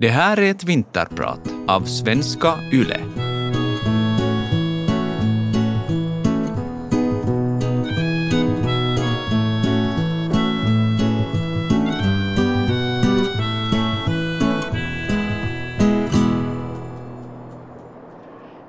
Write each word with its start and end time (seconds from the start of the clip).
Det 0.00 0.08
här 0.08 0.36
är 0.36 0.50
ett 0.50 0.64
vinterprat 0.64 1.40
av 1.68 1.80
svenska 1.84 2.54
YLE. 2.72 3.00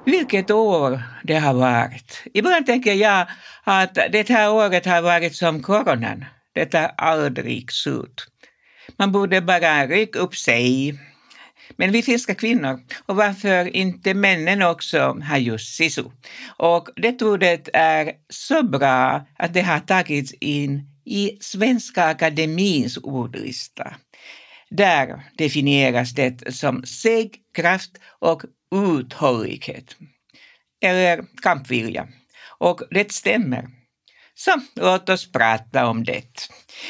Vilket 0.06 0.52
år 0.52 1.02
det 1.24 1.40
har 1.40 1.54
varit. 1.54 2.24
Ibland 2.34 2.66
tänker 2.66 2.94
jag 2.94 3.28
att 3.64 3.94
det 3.94 4.30
här 4.30 4.52
året 4.52 4.86
har 4.86 5.02
varit 5.02 5.36
som 5.36 5.62
coronan. 5.64 6.26
Det 6.54 6.66
tar 6.66 6.92
aldrig 6.98 7.72
slut. 7.72 8.28
Man 8.98 9.12
borde 9.12 9.42
bara 9.42 9.88
rycka 9.88 10.20
upp 10.20 10.36
sig. 10.36 11.00
Men 11.78 11.92
vi 11.92 12.02
finska 12.02 12.36
kvinnor, 12.36 12.80
och 13.06 13.16
varför 13.16 13.76
inte 13.76 14.14
männen 14.14 14.62
också, 14.62 15.18
har 15.24 15.38
just 15.38 15.76
sisu. 15.76 16.04
Och 16.58 16.90
det 16.96 17.22
ordet 17.22 17.70
är 17.74 18.12
så 18.30 18.64
bra 18.64 19.26
att 19.38 19.54
det 19.54 19.62
har 19.62 19.80
tagits 19.80 20.34
in 20.34 20.88
i 21.06 21.38
Svenska 21.42 22.04
Akademins 22.04 22.98
ordlista. 22.98 23.96
Där 24.70 25.24
definieras 25.38 26.14
det 26.14 26.54
som 26.54 26.84
seg, 26.84 27.36
kraft 27.54 27.92
och 28.20 28.44
uthållighet. 28.76 29.96
Eller 30.82 31.26
kampvilja. 31.42 32.08
Och 32.60 32.82
det 32.92 33.12
stämmer. 33.12 33.81
Så 34.44 34.52
låt 34.76 35.10
oss 35.10 35.32
prata 35.32 35.88
om 35.88 36.04
det. 36.04 36.50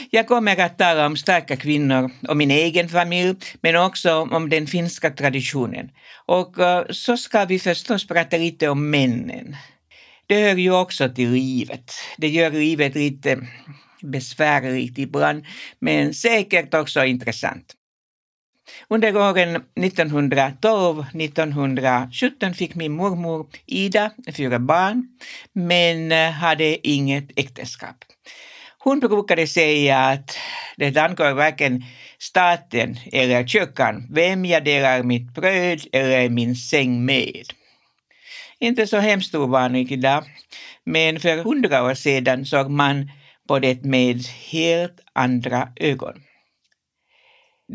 Jag 0.10 0.28
kommer 0.28 0.60
att 0.60 0.78
tala 0.78 1.06
om 1.06 1.18
starka 1.18 1.56
kvinnor 1.56 2.12
och 2.28 2.38
min 2.38 2.52
egen 2.52 2.90
familj, 2.90 3.36
men 3.62 3.76
också 3.76 4.14
om 4.32 4.50
den 4.50 4.68
finska 4.68 5.10
traditionen. 5.10 5.90
Och 6.26 6.60
eh, 6.60 6.86
så 6.90 7.18
ska 7.18 7.46
vi 7.46 7.60
förstås 7.60 8.08
prata 8.08 8.38
lite 8.38 8.70
om 8.70 8.90
männen. 8.90 9.56
Det 10.28 10.42
hör 10.42 10.56
ju 10.56 10.72
också 10.72 11.10
till 11.10 11.32
livet. 11.32 11.92
Det 12.18 12.28
gör 12.30 12.52
livet 12.52 12.96
lite 12.96 13.48
besvärligt 14.02 14.98
ibland, 14.98 15.46
men 15.80 16.14
säkert 16.14 16.74
också 16.74 17.06
intressant. 17.06 17.76
Under 18.90 19.18
åren 19.18 19.64
1912-1917 19.76 22.54
fick 22.54 22.76
min 22.76 22.92
mormor 22.92 23.48
Ida 23.66 24.12
fyra 24.34 24.60
barn, 24.60 25.08
men 25.54 26.12
eh, 26.12 26.32
hade 26.32 26.88
inget 26.88 27.32
äktenskap. 27.36 27.96
Hon 28.84 29.00
brukade 29.00 29.48
säga 29.48 30.00
att 30.00 30.38
det 30.78 30.98
angår 30.98 31.34
varken 31.34 31.84
staten 32.20 32.98
eller 33.12 33.48
kyrkan 33.48 34.08
vem 34.12 34.46
jag 34.46 34.66
delar 34.66 35.04
mitt 35.04 35.34
bröd 35.34 35.82
eller 35.92 36.30
min 36.30 36.56
säng 36.56 37.06
med. 37.06 37.46
Inte 38.60 38.88
så 38.88 38.98
hemskt 38.98 39.36
ovanligt 39.36 39.92
idag, 39.92 40.24
men 40.86 41.20
för 41.20 41.38
hundra 41.38 41.84
år 41.84 41.94
sedan 41.94 42.46
såg 42.46 42.70
man 42.70 43.12
på 43.48 43.60
det 43.60 43.84
med 43.84 44.26
helt 44.52 45.00
andra 45.14 45.70
ögon. 45.76 46.24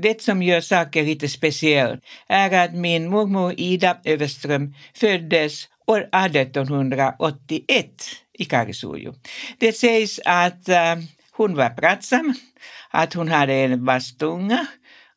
Det 0.03 0.23
som 0.23 0.43
gör 0.43 0.61
saken 0.61 1.05
lite 1.05 1.29
speciell 1.29 1.99
är 2.29 2.65
att 2.65 2.75
min 2.75 3.09
mormor 3.09 3.55
Ida 3.57 3.97
Överström 4.05 4.75
föddes 4.95 5.69
år 5.87 6.01
1881 6.01 7.87
i 8.39 8.45
Karesujo. 8.45 9.15
Det 9.59 9.73
sägs 9.73 10.21
att 10.25 10.69
eh, 10.69 10.97
hon 11.33 11.55
var 11.55 11.71
pratsam, 11.71 12.35
att 12.91 13.15
hon 13.15 13.29
hade 13.29 13.55
en 13.55 13.85
vass 13.85 14.17
tunga 14.17 14.67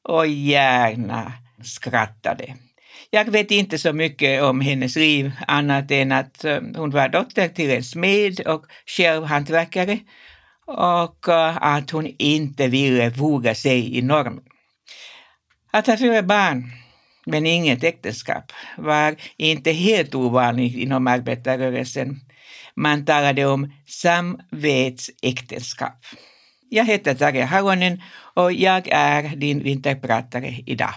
och 0.03 0.27
gärna 0.27 1.33
skrattade. 1.63 2.55
Jag 3.09 3.31
vet 3.31 3.51
inte 3.51 3.77
så 3.77 3.93
mycket 3.93 4.43
om 4.43 4.61
hennes 4.61 4.95
liv 4.95 5.31
annat 5.47 5.91
än 5.91 6.11
att 6.11 6.45
eh, 6.45 6.59
hon 6.75 6.89
var 6.89 7.09
dotter 7.09 7.47
till 7.47 7.71
en 7.71 7.83
smed 7.83 8.39
och 8.47 8.65
själv 8.85 9.23
hantverkare 9.23 9.99
och 10.65 11.29
eh, 11.29 11.57
att 11.61 11.91
hon 11.91 12.15
inte 12.17 12.67
ville 12.67 13.09
våga 13.09 13.55
sig 13.55 13.97
i 13.97 14.01
normen. 14.01 14.48
Att 15.71 15.87
ha 15.87 15.97
fyra 15.97 16.23
barn 16.23 16.71
men 17.25 17.45
inget 17.45 17.83
äktenskap 17.83 18.51
var 18.77 19.15
inte 19.37 19.71
helt 19.71 20.15
ovanligt 20.15 20.75
inom 20.75 21.07
arbetarrörelsen. 21.07 22.19
Man 22.75 23.05
talade 23.05 23.45
om 23.45 23.73
samvetsäktenskap. 23.87 26.05
Jag 26.69 26.85
heter 26.85 27.15
Tarja 27.15 27.45
Haronen 27.45 28.01
och 28.33 28.53
jag 28.53 28.87
är 28.87 29.35
din 29.35 29.63
vinterpratare 29.63 30.55
idag. 30.65 30.93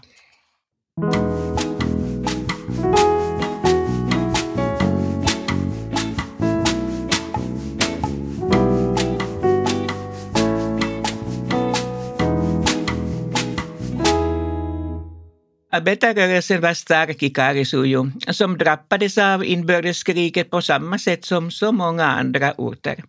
Arbetarrörelsen 15.75 16.61
var 16.61 16.75
stark 16.75 17.23
i 17.23 17.31
Karesujo 17.31 18.11
som 18.31 18.59
drabbades 18.59 19.19
av 19.19 19.45
inbördeskriget 19.45 20.51
på 20.51 20.63
samma 20.63 20.99
sätt 20.99 21.25
som 21.25 21.51
så 21.51 21.73
många 21.73 22.05
andra 22.05 22.53
orter. 22.59 23.05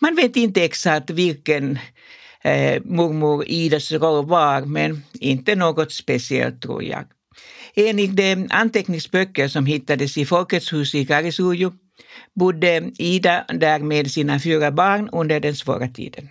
Man 0.00 0.14
vet 0.14 0.36
inte 0.36 0.64
exakt 0.64 1.10
vilken 1.10 1.78
eh, 2.42 2.82
mormor 2.84 3.44
Idas 3.46 3.92
roll 3.92 4.26
var, 4.26 4.60
men 4.60 5.02
inte 5.20 5.54
något 5.54 5.92
speciellt 5.92 6.62
tror 6.62 6.82
jag. 6.82 7.04
Enligt 7.74 8.16
de 8.16 8.46
anteckningsböcker 8.50 9.48
som 9.48 9.66
hittades 9.66 10.18
i 10.18 10.26
Folkets 10.26 10.72
hus 10.72 10.94
i 10.94 11.04
Karesujo 11.06 11.72
bodde 12.34 12.90
Ida 12.98 13.44
där 13.48 13.78
med 13.78 14.10
sina 14.10 14.40
fyra 14.40 14.70
barn 14.70 15.08
under 15.12 15.40
den 15.40 15.56
svåra 15.56 15.88
tiden. 15.88 16.28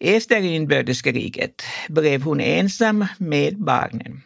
Efter 0.00 0.42
inbördeskriget 0.42 1.62
blev 1.88 2.22
hon 2.22 2.40
ensam 2.40 3.06
med 3.18 3.58
barnen. 3.58 4.22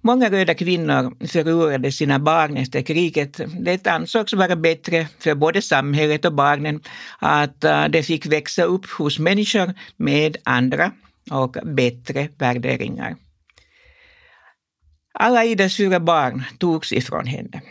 Många 0.00 0.30
röda 0.30 0.54
kvinnor 0.54 1.26
förlorade 1.26 1.92
sina 1.92 2.18
barn 2.18 2.56
efter 2.56 2.82
kriget. 2.82 3.40
Det 3.60 3.86
ansågs 3.86 4.32
vara 4.32 4.56
bättre 4.56 5.08
för 5.18 5.34
både 5.34 5.62
samhället 5.62 6.24
och 6.24 6.34
barnen 6.34 6.80
att 7.18 7.64
eh, 7.64 7.84
de 7.88 8.02
fick 8.02 8.26
växa 8.26 8.62
upp 8.62 8.86
hos 8.86 9.18
människor 9.18 9.74
med 9.96 10.36
andra 10.44 10.92
och 11.30 11.56
bättre 11.64 12.28
värderingar. 12.38 13.16
Alla 15.12 15.44
Idas 15.44 15.76
fyra 15.76 16.00
barn 16.00 16.44
togs 16.58 16.92
ifrån 16.92 17.26
henne. 17.26 17.62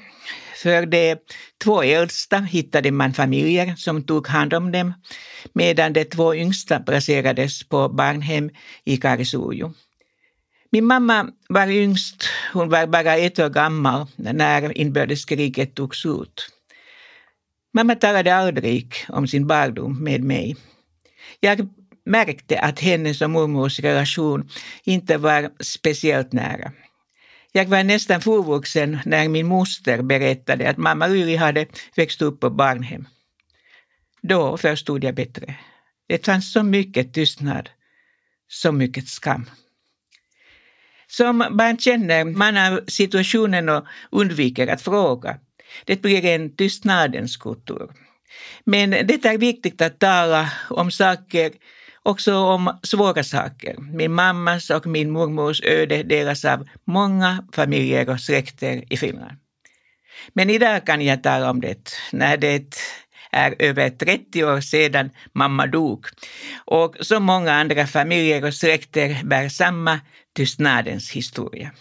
För 0.55 0.85
de 0.85 1.16
två 1.63 1.83
äldsta 1.83 2.39
hittade 2.39 2.91
man 2.91 3.13
familjer 3.13 3.75
som 3.77 4.03
tog 4.03 4.27
hand 4.27 4.53
om 4.53 4.71
dem, 4.71 4.93
medan 5.53 5.93
de 5.93 6.05
två 6.05 6.35
yngsta 6.35 6.79
placerades 6.79 7.63
på 7.69 7.89
barnhem 7.89 8.49
i 8.85 8.97
Karesujo. 8.97 9.73
Min 10.71 10.85
mamma 10.85 11.27
var 11.49 11.67
yngst, 11.67 12.23
hon 12.53 12.69
var 12.69 12.88
bara 12.88 13.16
ett 13.16 13.39
år 13.39 13.49
gammal 13.49 14.07
när 14.16 14.77
inbördeskriget 14.77 15.75
tog 15.75 15.95
slut. 15.95 16.49
Mamma 17.73 17.95
talade 17.95 18.35
aldrig 18.35 18.95
om 19.09 19.27
sin 19.27 19.47
barndom 19.47 20.03
med 20.03 20.23
mig. 20.23 20.55
Jag 21.39 21.69
märkte 22.05 22.59
att 22.59 22.79
hennes 22.79 23.22
och 23.22 23.29
mormors 23.29 23.79
relation 23.79 24.49
inte 24.83 25.17
var 25.17 25.49
speciellt 25.59 26.33
nära. 26.33 26.72
Jag 27.55 27.66
var 27.66 27.83
nästan 27.83 28.21
fullvuxen 28.21 28.99
när 29.05 29.29
min 29.29 29.47
moster 29.47 30.01
berättade 30.01 30.69
att 30.69 30.77
mamma 30.77 31.09
Yri 31.09 31.35
hade 31.35 31.66
växt 31.95 32.21
upp 32.21 32.39
på 32.39 32.49
barnhem. 32.49 33.07
Då 34.21 34.57
förstod 34.57 35.03
jag 35.03 35.16
bättre. 35.16 35.55
Det 36.07 36.25
fanns 36.25 36.53
så 36.53 36.63
mycket 36.63 37.13
tystnad, 37.13 37.69
så 38.47 38.71
mycket 38.71 39.07
skam. 39.07 39.49
Som 41.07 41.38
barn 41.51 41.78
känner 41.78 42.25
man 42.25 42.57
av 42.57 42.79
situationen 42.87 43.69
och 43.69 43.85
undviker 44.11 44.67
att 44.67 44.81
fråga. 44.81 45.40
Det 45.85 46.02
blir 46.02 46.25
en 46.25 46.55
tystnadens 46.55 47.37
kultur. 47.37 47.90
Men 48.63 48.90
det 48.90 49.25
är 49.25 49.37
viktigt 49.37 49.81
att 49.81 49.99
tala 49.99 50.52
om 50.69 50.91
saker 50.91 51.52
också 52.05 52.35
om 52.35 52.79
svåra 52.84 53.23
saker. 53.23 53.75
Min 53.79 54.13
mammas 54.13 54.69
och 54.69 54.85
min 54.87 55.11
mormors 55.11 55.61
öde 55.63 56.03
delas 56.03 56.46
av 56.46 56.67
många 56.85 57.47
familjer 57.53 58.09
och 58.09 58.19
släkter 58.19 58.84
i 58.93 58.97
Finland. 58.97 59.37
Men 60.34 60.49
idag 60.49 60.85
kan 60.85 61.02
jag 61.02 61.23
tala 61.23 61.49
om 61.49 61.61
det, 61.61 61.91
när 62.11 62.37
det 62.37 62.78
är 63.31 63.55
över 63.59 63.90
30 63.90 64.43
år 64.43 64.61
sedan 64.61 65.09
mamma 65.34 65.67
dog. 65.67 66.05
Och 66.66 66.96
så 67.02 67.19
många 67.19 67.53
andra 67.53 67.87
familjer 67.87 68.46
och 68.46 68.53
släkter 68.53 69.23
bär 69.23 69.49
samma 69.49 69.99
tystnadens 70.35 71.11
historia. 71.11 71.72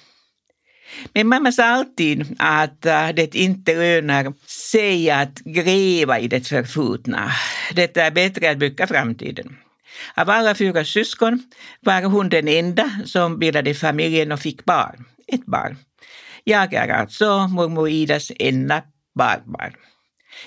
Men 1.13 1.29
mamma 1.29 1.53
sa 1.53 1.65
alltid 1.65 2.37
att 2.39 2.87
äh, 2.87 3.09
det 3.09 3.35
inte 3.35 3.75
lönar 3.75 4.33
sig 4.47 5.11
att 5.11 5.39
gräva 5.39 6.19
i 6.19 6.29
det 6.29 6.49
förflutna. 6.49 7.33
Det 7.75 7.97
är 7.97 8.11
bättre 8.11 8.51
att 8.51 8.59
bygga 8.59 8.87
framtiden. 8.87 9.57
Av 10.15 10.31
alla 10.31 10.55
fyra 10.55 10.85
syskon 10.85 11.43
var 11.81 12.03
hon 12.03 12.29
den 12.29 12.49
enda 12.49 12.91
som 13.05 13.39
bildade 13.39 13.75
familjen 13.75 14.33
och 14.33 14.41
fick 14.41 14.65
barn, 14.65 15.05
ett 15.27 15.47
barn. 15.47 15.77
Jag 16.45 16.75
är 16.75 16.89
alltså 16.89 17.49
mormor 17.49 17.89
Idas 17.89 18.33
enda 18.39 18.83
barnbarn. 19.15 19.75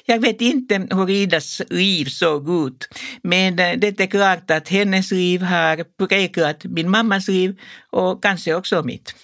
Jag 0.05 0.19
vet 0.19 0.41
inte 0.41 0.88
hur 0.91 1.09
Idas 1.09 1.61
liv 1.69 2.05
såg 2.05 2.67
ut, 2.67 2.88
men 3.21 3.59
eh, 3.59 3.77
det 3.77 3.99
är 3.99 4.07
klart 4.07 4.51
att 4.51 4.69
hennes 4.69 5.11
liv 5.11 5.41
har 5.41 6.07
präglat 6.07 6.63
min 6.63 6.89
mammas 6.89 7.27
liv 7.27 7.59
och 7.89 8.23
kanske 8.23 8.55
också 8.55 8.83
mitt. 8.83 9.15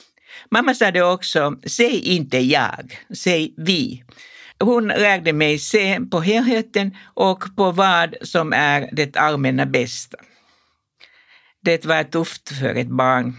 Mamma 0.51 0.73
sa 0.73 0.91
det 0.91 1.01
också, 1.01 1.55
säg 1.65 1.99
inte 1.99 2.37
jag, 2.37 2.99
säg 3.15 3.53
vi. 3.57 4.03
Hon 4.59 4.87
lärde 4.87 5.33
mig 5.33 5.59
se 5.59 5.99
på 6.11 6.19
helheten 6.19 6.97
och 7.13 7.55
på 7.55 7.71
vad 7.71 8.15
som 8.21 8.53
är 8.53 8.89
det 8.91 9.17
allmänna 9.17 9.65
bästa. 9.65 10.17
Det 11.61 11.85
var 11.85 12.03
tufft 12.03 12.49
för 12.59 12.75
ett 12.75 12.87
barn. 12.87 13.33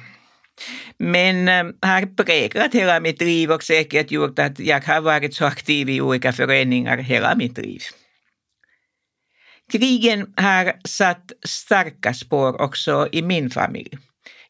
Men 0.98 1.48
eh, 1.48 1.88
har 1.88 2.16
präglat 2.16 2.74
hela 2.74 3.00
mitt 3.00 3.20
liv 3.20 3.52
och 3.52 3.62
säkert 3.62 4.10
gjort 4.10 4.38
att 4.38 4.58
jag 4.58 4.80
har 4.80 5.00
varit 5.00 5.34
så 5.34 5.44
aktiv 5.44 5.88
i 5.90 6.00
olika 6.00 6.32
föreningar 6.32 6.98
hela 6.98 7.34
mitt 7.34 7.58
liv. 7.58 7.80
Krigen 9.72 10.34
har 10.36 10.72
satt 10.84 11.32
starka 11.44 12.14
spår 12.14 12.60
också 12.60 13.08
i 13.12 13.22
min 13.22 13.50
familj, 13.50 13.98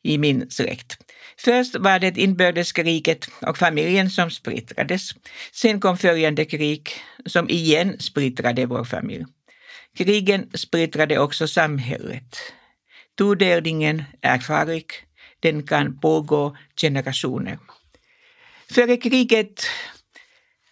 i 0.03 0.19
min 0.19 0.51
släkt. 0.51 0.97
Först 1.39 1.77
var 1.77 1.99
det 1.99 2.19
inbördeskriget 2.19 3.29
och 3.41 3.59
familjen 3.59 4.11
som 4.11 4.31
splittrades. 4.31 5.11
Sen 5.53 5.81
kom 5.81 5.99
följande 5.99 6.45
krig 6.45 6.91
som 7.27 7.51
igen 7.51 7.97
splittrade 7.99 8.67
vår 8.67 8.85
familj. 8.85 9.25
Krigen 9.97 10.51
splittrade 10.55 11.19
också 11.19 11.49
samhället. 11.49 12.37
Tudelningen 13.19 14.05
är 14.21 14.39
farlig. 14.39 14.87
Den 15.41 15.63
kan 15.63 16.01
pågå 16.01 16.57
generationer. 16.81 17.59
Före 18.71 18.97
kriget 18.97 19.67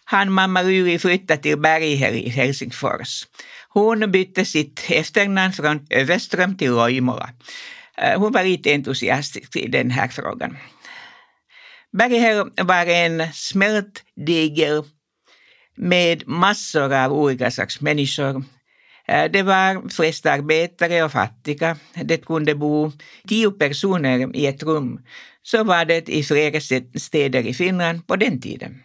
hann 0.05 0.31
mamma 0.31 0.61
Lyri 0.61 0.99
flytta 0.99 1.37
till 1.37 1.57
Berghäll 1.57 2.15
i 2.15 2.29
Helsingfors. 2.29 3.27
Hon 3.69 4.11
bytte 4.11 4.45
sitt 4.45 4.85
efternamn 4.89 5.53
från 5.53 5.87
Överström 5.89 6.57
till 6.57 6.71
Loimola. 6.71 7.29
Eh, 7.97 8.19
hon 8.19 8.31
var 8.31 8.43
lite 8.43 8.73
entusiastisk 8.73 9.55
i 9.55 9.67
den 9.67 9.91
här 9.91 10.07
frågan. 10.07 10.57
Berghäll 11.97 12.49
var 12.63 12.85
en 12.85 13.33
smältdegel 13.33 14.83
med 15.75 16.27
massor 16.27 16.93
av 16.93 17.13
olika 17.13 17.51
slags 17.51 17.81
människor. 17.81 18.43
Eh, 19.07 19.31
det 19.31 19.43
var 19.43 19.89
flest 19.89 20.25
arbetare 20.25 21.03
och 21.03 21.11
fattiga. 21.11 21.77
Det 22.03 22.25
kunde 22.25 22.55
bo 22.55 22.91
tio 23.27 23.51
personer 23.51 24.35
i 24.35 24.45
ett 24.45 24.63
rum. 24.63 24.99
Så 25.43 25.63
var 25.63 25.85
det 25.85 26.09
i 26.09 26.23
flera 26.23 26.59
städer 26.99 27.47
i 27.47 27.53
Finland 27.53 28.07
på 28.07 28.15
den 28.15 28.41
tiden. 28.41 28.83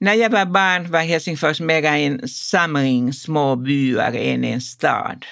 När 0.00 0.14
jag 0.14 0.30
var 0.30 0.46
barn 0.46 0.90
var 0.90 1.00
Helsingfors 1.00 1.60
mera 1.60 1.96
en 1.96 2.28
samling 2.28 3.12
små 3.12 3.56
byar 3.56 4.12
än 4.12 4.44
en 4.44 4.60
stad. 4.60 5.24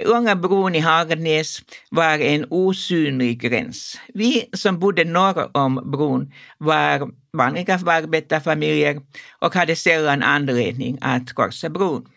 Långa 0.00 0.36
bron 0.36 0.74
i 0.74 0.78
Hagnäs 0.80 1.62
var 1.90 2.18
en 2.18 2.46
osynlig 2.50 3.40
gräns. 3.40 4.00
Vi 4.14 4.48
som 4.52 4.78
bodde 4.78 5.04
norr 5.04 5.56
om 5.56 5.90
bron 5.92 6.32
var 6.58 7.10
vanliga 7.32 7.74
arbetarfamiljer 7.74 9.00
och 9.40 9.54
hade 9.54 9.76
sällan 9.76 10.22
anledning 10.22 10.98
att 11.00 11.32
korsa 11.32 11.68
bron. 11.68 12.08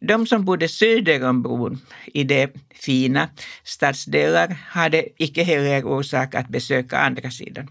De 0.00 0.26
som 0.26 0.44
bodde 0.44 0.68
söder 0.68 1.28
om 1.28 1.42
bron, 1.42 1.80
i 2.14 2.24
de 2.24 2.48
fina 2.74 3.28
stadsdelar, 3.64 4.48
hade 4.48 5.08
icke 5.16 5.42
heller 5.42 5.84
orsak 5.84 6.34
att 6.34 6.48
besöka 6.48 6.98
andra 6.98 7.30
sidan. 7.30 7.68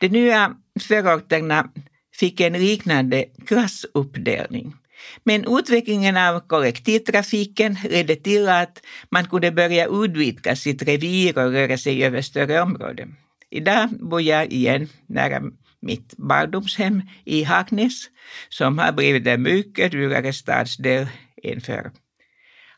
De 0.00 0.08
nya 0.08 0.56
förorterna 0.80 1.70
fick 2.14 2.40
en 2.40 2.52
liknande 2.52 3.24
klassuppdelning. 3.46 4.74
Men 5.24 5.58
utvecklingen 5.58 6.16
av 6.16 6.40
kollektivtrafiken 6.40 7.78
ledde 7.90 8.16
till 8.16 8.48
att 8.48 8.82
man 9.10 9.24
kunde 9.24 9.50
börja 9.50 9.86
utvidga 9.86 10.56
sitt 10.56 10.82
revir 10.82 11.38
och 11.38 11.52
röra 11.52 11.78
sig 11.78 12.04
över 12.04 12.22
större 12.22 12.62
områden. 12.62 13.16
Idag 13.50 13.88
bor 14.00 14.20
jag 14.20 14.52
igen 14.52 14.88
nära 15.06 15.42
mitt 15.80 16.14
barndomshem 16.16 17.02
i 17.24 17.42
Hagnäs 17.42 18.10
som 18.48 18.78
har 18.78 18.92
blivit 18.92 19.26
en 19.26 19.42
mycket 19.42 19.92
dyrare 19.92 20.32
stadsdel 20.32 21.06
än 21.42 21.60
förr. 21.60 21.90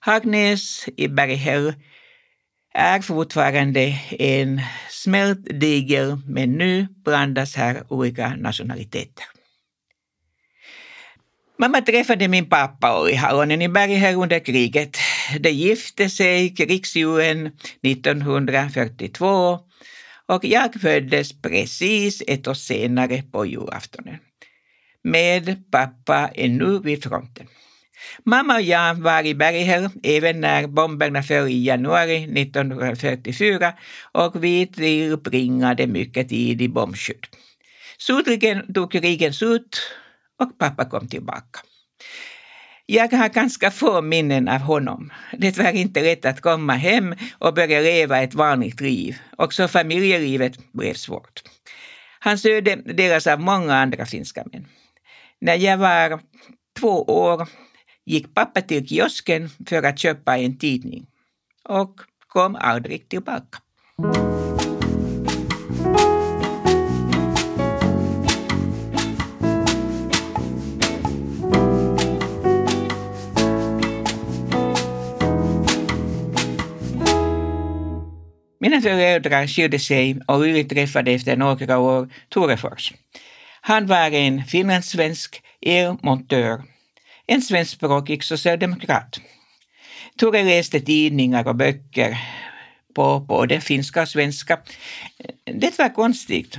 Hagnäs 0.01 0.89
i 0.97 1.09
Berghäll 1.09 1.75
är 2.75 3.01
fortfarande 3.01 4.01
en 4.19 4.61
smältdegel 4.91 6.17
men 6.27 6.53
nu 6.53 6.87
blandas 7.05 7.57
här 7.57 7.83
olika 7.89 8.35
nationaliteter. 8.37 9.25
Mamma 11.59 11.81
träffade 11.81 12.29
min 12.29 12.49
pappa 12.49 13.01
och 13.01 13.11
i 13.11 13.15
i 13.15 13.69
Berghäll 13.69 14.15
under 14.15 14.39
kriget. 14.39 14.97
De 15.41 15.51
gifte 15.51 16.11
sig 16.11 16.55
krigsjulen 16.55 17.47
1942 17.83 19.59
och 20.27 20.45
jag 20.45 20.81
föddes 20.81 21.43
precis 21.43 22.23
ett 22.27 22.49
år 22.49 22.55
senare 22.55 23.23
på 23.23 23.47
julaftonen. 23.47 24.19
Med 25.05 25.71
pappa 25.71 26.31
ännu 26.35 26.79
vid 26.79 27.03
fronten. 27.03 27.47
Mamma 28.25 28.55
och 28.55 28.63
jag 28.63 28.95
var 28.95 29.27
i 29.27 29.35
Berghäll 29.35 29.89
även 30.03 30.41
när 30.41 30.67
bomberna 30.67 31.23
föll 31.23 31.49
i 31.49 31.65
januari 31.65 32.25
1944 32.25 33.73
och 34.13 34.45
vi 34.45 34.67
tillbringade 34.67 35.87
mycket 35.87 36.29
tid 36.29 36.63
i 36.63 36.69
bombskydd. 36.69 37.27
Slutligen 37.99 38.73
tog 38.75 38.93
krigen 38.93 39.33
slut 39.33 39.81
och 40.41 40.59
pappa 40.59 40.85
kom 40.85 41.09
tillbaka. 41.09 41.61
Jag 42.87 43.13
har 43.13 43.29
ganska 43.29 43.71
få 43.71 44.03
minnen 44.03 44.49
av 44.49 44.61
honom. 44.61 45.13
Det 45.39 45.59
var 45.59 45.71
inte 45.71 46.03
lätt 46.03 46.25
att 46.25 46.41
komma 46.41 46.73
hem 46.73 47.15
och 47.39 47.55
börja 47.55 47.81
leva 47.81 48.23
ett 48.23 48.35
vanligt 48.35 48.81
liv. 48.81 49.17
Också 49.37 49.69
familjelivet 49.69 50.73
blev 50.73 50.95
svårt. 50.95 51.43
Hans 52.21 52.47
öde 52.47 52.77
delas 52.77 53.27
av 53.27 53.41
många 53.41 53.75
andra 53.75 54.07
finska 54.07 54.45
män. 54.53 54.67
När 55.41 55.55
jag 55.55 55.77
var 55.77 56.21
två 56.81 57.03
år 57.03 57.49
gick 58.07 58.35
pappa 58.35 58.61
till 58.61 58.89
kiosken 58.89 59.51
för 59.69 59.83
att 59.83 59.99
köpa 59.99 60.39
en 60.39 60.59
tidning 60.59 61.07
och 61.69 62.01
kom 62.29 62.57
aldrig 62.57 63.09
tillbaka. 63.09 63.59
Mina 78.65 78.81
föräldrar 78.81 79.47
skilde 79.47 79.79
sig 79.79 80.17
och 80.27 80.41
Uri 80.41 80.65
träffade 80.65 81.13
efter 81.13 81.37
några 81.37 81.79
år 81.79 82.09
Torefors. 82.29 82.93
Han 83.61 83.87
var 83.87 84.11
en 84.11 84.45
finlandssvensk 84.45 85.43
elmontör, 85.61 86.63
en 87.27 87.43
svenskspråkig 87.43 88.25
socialdemokrat. 88.25 89.21
Tore 90.19 90.45
läste 90.45 90.81
tidningar 90.81 91.49
och 91.49 91.57
böcker 91.57 92.19
på 92.95 93.21
både 93.21 93.61
finska 93.61 94.03
och 94.03 94.09
svenska. 94.09 94.59
Det 95.45 95.79
var 95.79 95.89
konstigt, 95.89 96.59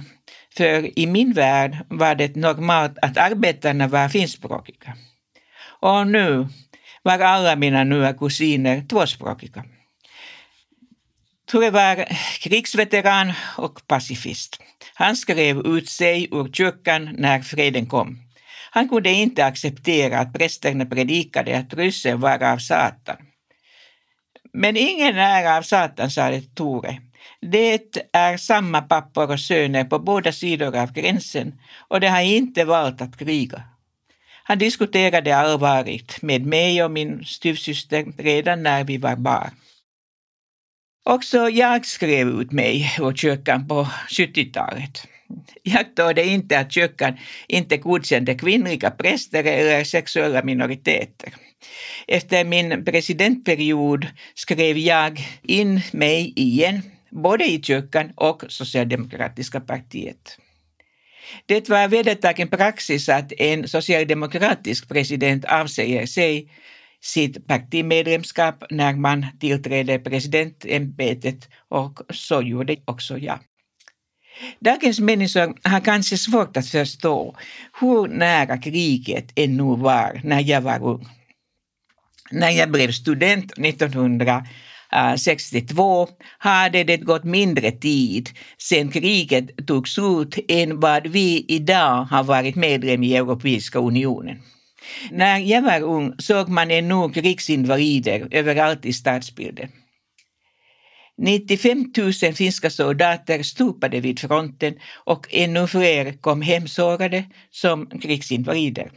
för 0.58 1.00
i 1.00 1.08
min 1.08 1.34
värld 1.34 1.78
var 1.90 2.16
det 2.16 2.36
normalt 2.36 2.98
att 3.02 3.18
arbetarna 3.18 3.88
var 3.88 4.10
finskspråkiga. 4.10 4.94
Och 5.82 6.08
nu 6.08 6.48
var 7.04 7.20
alla 7.20 7.56
mina 7.56 7.84
nya 7.84 8.14
kusiner 8.14 8.86
tvåspråkiga. 8.90 9.64
Ture 11.46 11.70
var 11.70 12.06
krigsveteran 12.40 13.34
och 13.58 13.88
pacifist. 13.88 14.62
Han 14.94 15.16
skrev 15.16 15.58
ut 15.58 15.90
sig 15.90 16.28
ur 16.32 16.52
kyrkan 16.54 17.10
när 17.18 17.42
freden 17.42 17.86
kom. 17.86 18.20
Han 18.72 18.90
kunde 18.90 19.10
inte 19.10 19.46
acceptera 19.46 20.20
att 20.20 20.34
prästerna 20.34 20.86
predikade 20.86 21.58
att 21.58 21.74
ryssen 21.74 22.20
var 22.20 22.44
av 22.44 22.58
Satan. 22.58 23.18
Men 24.54 24.78
ingen 24.78 25.18
är 25.18 25.58
av 25.58 25.62
Satan, 25.62 26.12
sade 26.12 26.42
Tore. 26.42 27.02
Det 27.42 27.98
är 28.14 28.38
samma 28.38 28.82
pappor 28.82 29.32
och 29.32 29.40
söner 29.40 29.84
på 29.84 30.00
båda 30.00 30.32
sidor 30.32 30.76
av 30.76 30.92
gränsen 30.92 31.60
och 31.88 32.00
de 32.00 32.08
har 32.08 32.22
inte 32.22 32.66
valt 32.66 33.02
att 33.02 33.18
kriga. 33.18 33.64
Han 34.44 34.58
diskuterade 34.58 35.38
allvarligt 35.38 36.22
med 36.22 36.46
mig 36.46 36.84
och 36.84 36.92
min 36.92 37.26
styvsyster 37.26 38.06
redan 38.18 38.64
när 38.64 38.84
vi 38.84 38.98
var 38.98 39.16
barn. 39.16 39.52
Också 41.10 41.50
jag 41.50 41.86
skrev 41.86 42.28
ut 42.28 42.52
mig 42.52 42.96
ur 43.00 43.14
kyrkan 43.16 43.68
på 43.68 43.88
70-talet. 44.10 45.08
Jag 45.64 45.96
trodde 45.96 46.26
inte 46.26 46.60
att 46.60 46.72
kyrkan 46.72 47.18
inte 47.48 47.78
godkände 47.78 48.36
kvinnliga 48.36 48.92
präster 48.92 49.44
eller 49.44 49.84
sexuella 49.84 50.44
minoriteter. 50.44 51.34
Efter 52.08 52.46
min 52.46 52.86
presidentperiod 52.86 54.08
skrev 54.36 54.78
jag 54.78 55.20
in 55.44 55.82
mig 55.92 56.34
igen, 56.36 56.82
både 57.10 57.46
i 57.46 57.62
kyrkan 57.64 58.12
och 58.16 58.44
Socialdemokratiska 58.48 59.60
partiet. 59.60 60.38
Det 61.46 61.70
var 61.70 61.88
vedertagen 61.88 62.48
praxis 62.48 63.10
att 63.10 63.32
en 63.38 63.68
socialdemokratisk 63.68 64.88
president 64.88 65.46
avsäger 65.46 66.06
sig 66.06 66.50
sitt 67.06 67.48
partimedlemskap 67.48 68.64
när 68.70 68.94
man 68.94 69.26
tillträdde 69.40 70.00
presidentämbetet 70.00 71.50
och 71.70 72.00
så 72.10 72.42
gjorde 72.42 72.76
också 72.86 73.18
jag. 73.18 73.40
Dagens 74.60 75.00
människor 75.00 75.70
har 75.70 75.80
kanske 75.80 76.18
svårt 76.18 76.58
att 76.58 76.68
förstå 76.68 77.36
hur 77.80 78.08
nära 78.08 78.58
kriget 78.58 79.32
ännu 79.36 79.78
var 79.78 80.22
när 80.24 80.42
jag 80.42 80.62
var 80.62 80.84
ung. 80.84 81.08
När 82.32 82.50
jag 82.50 82.72
blev 82.72 82.92
student 82.92 83.52
1962 83.58 86.10
hade 86.38 86.84
det 86.84 86.98
gått 86.98 87.24
mindre 87.24 87.72
tid 87.72 88.30
sedan 88.58 88.92
kriget 88.92 89.68
tog 89.68 89.88
slut 89.88 90.40
än 90.48 90.80
vad 90.80 91.08
vi 91.08 91.46
idag 91.48 92.04
har 92.04 92.24
varit 92.24 92.56
medlem 92.56 93.04
i 93.04 93.16
Europeiska 93.16 93.80
unionen. 93.80 94.42
När 95.12 95.40
jag 95.40 95.62
var 95.62 95.82
ung 95.82 96.14
såg 96.18 96.50
man 96.50 96.72
ännu 96.72 97.10
krigsinvalider 97.14 98.28
överallt 98.32 98.86
i 98.86 98.94
stadsbilden. 98.94 99.70
95 101.18 101.94
000 101.98 102.34
finska 102.34 102.70
soldater 102.70 103.44
stupade 103.44 104.00
vid 104.00 104.20
fronten 104.20 104.74
och 104.94 105.28
ännu 105.32 105.68
fler 105.68 106.14
kom 106.22 106.42
hemsårade 106.42 107.24
som 107.52 108.00
krigsinvalider. 108.02 108.92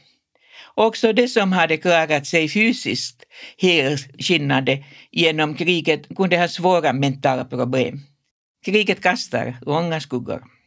Också 0.75 1.12
de 1.12 1.28
som 1.28 1.52
hade 1.52 1.76
klarat 1.76 2.26
sig 2.26 2.49
fysiskt 2.49 3.25
helskinnade 3.59 4.85
genom 5.11 5.54
kriget 5.54 6.16
kunde 6.16 6.38
ha 6.38 6.49
svåra 6.49 6.92
mentala 6.92 7.45
problem. 7.45 8.00
Kriget 8.64 9.02
kastar 9.02 9.57
långa 9.66 10.00
skuggor. 10.00 10.57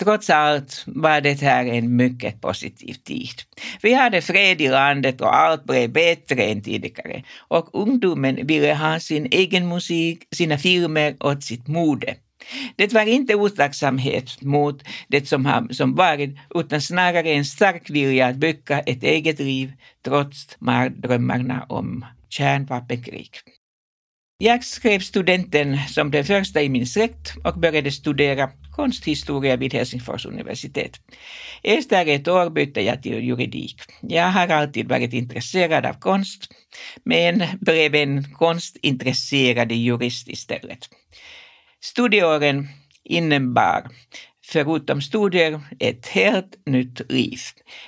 Trots 0.00 0.30
allt 0.30 0.84
var 0.86 1.20
det 1.20 1.40
här 1.40 1.66
en 1.66 1.96
mycket 1.96 2.40
positiv 2.40 2.94
tid. 2.94 3.42
Vi 3.82 3.94
hade 3.94 4.20
fred 4.20 4.60
i 4.60 4.68
landet 4.68 5.20
och 5.20 5.36
allt 5.36 5.64
blev 5.64 5.92
bättre 5.92 6.42
än 6.42 6.62
tidigare. 6.62 7.22
Och 7.48 7.68
ungdomen 7.72 8.46
ville 8.46 8.74
ha 8.74 9.00
sin 9.00 9.28
egen 9.30 9.68
musik, 9.68 10.22
sina 10.34 10.58
filmer 10.58 11.16
och 11.20 11.42
sitt 11.42 11.68
mode. 11.68 12.16
Det 12.76 12.92
var 12.92 13.06
inte 13.06 13.34
otacksamhet 13.34 14.42
mot 14.42 14.82
det 15.08 15.28
som, 15.28 15.46
har, 15.46 15.72
som 15.72 15.94
varit, 15.94 16.36
utan 16.54 16.80
snarare 16.80 17.30
en 17.30 17.44
stark 17.44 17.90
vilja 17.90 18.26
att 18.26 18.36
bygga 18.36 18.80
ett 18.80 19.02
eget 19.02 19.38
liv 19.38 19.72
trots 20.04 20.56
mardrömmarna 20.58 21.66
om 21.68 22.04
kärnvapenkrig. 22.28 23.30
Jag 24.44 24.64
skrev 24.64 25.00
studenten 25.00 25.78
som 25.88 26.10
den 26.10 26.24
första 26.24 26.62
i 26.62 26.68
min 26.68 26.86
släkt 26.86 27.34
och 27.44 27.58
började 27.58 27.90
studera 27.90 28.50
konsthistoria 28.70 29.56
vid 29.56 29.74
Helsingfors 29.74 30.26
universitet. 30.26 31.00
Efter 31.62 32.06
ett 32.06 32.28
år 32.28 32.50
bytte 32.50 32.80
jag 32.80 33.02
till 33.02 33.24
juridik. 33.24 33.76
Jag 34.00 34.26
har 34.26 34.48
alltid 34.48 34.88
varit 34.88 35.12
intresserad 35.12 35.86
av 35.86 35.94
konst, 35.94 36.48
men 37.04 37.42
blev 37.60 37.94
en 37.94 38.34
konstintresserad 38.34 39.72
jurist 39.72 40.28
istället. 40.28 40.88
Studieåren 41.80 42.68
innebar 43.04 43.90
förutom 44.52 45.02
studier 45.02 45.60
ett 45.78 46.06
helt 46.06 46.66
nytt 46.66 47.12
liv. 47.12 47.38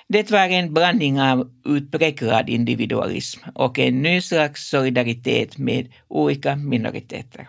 Det 0.09 0.31
var 0.31 0.49
en 0.49 0.75
blandning 0.75 1.21
av 1.21 1.51
utpräglad 1.65 2.49
individualism 2.51 3.41
och 3.55 3.79
en 3.79 4.03
ny 4.03 4.21
slags 4.21 4.69
solidaritet 4.69 5.59
med 5.59 5.93
olika 6.09 6.57
minoriteter. 6.57 7.49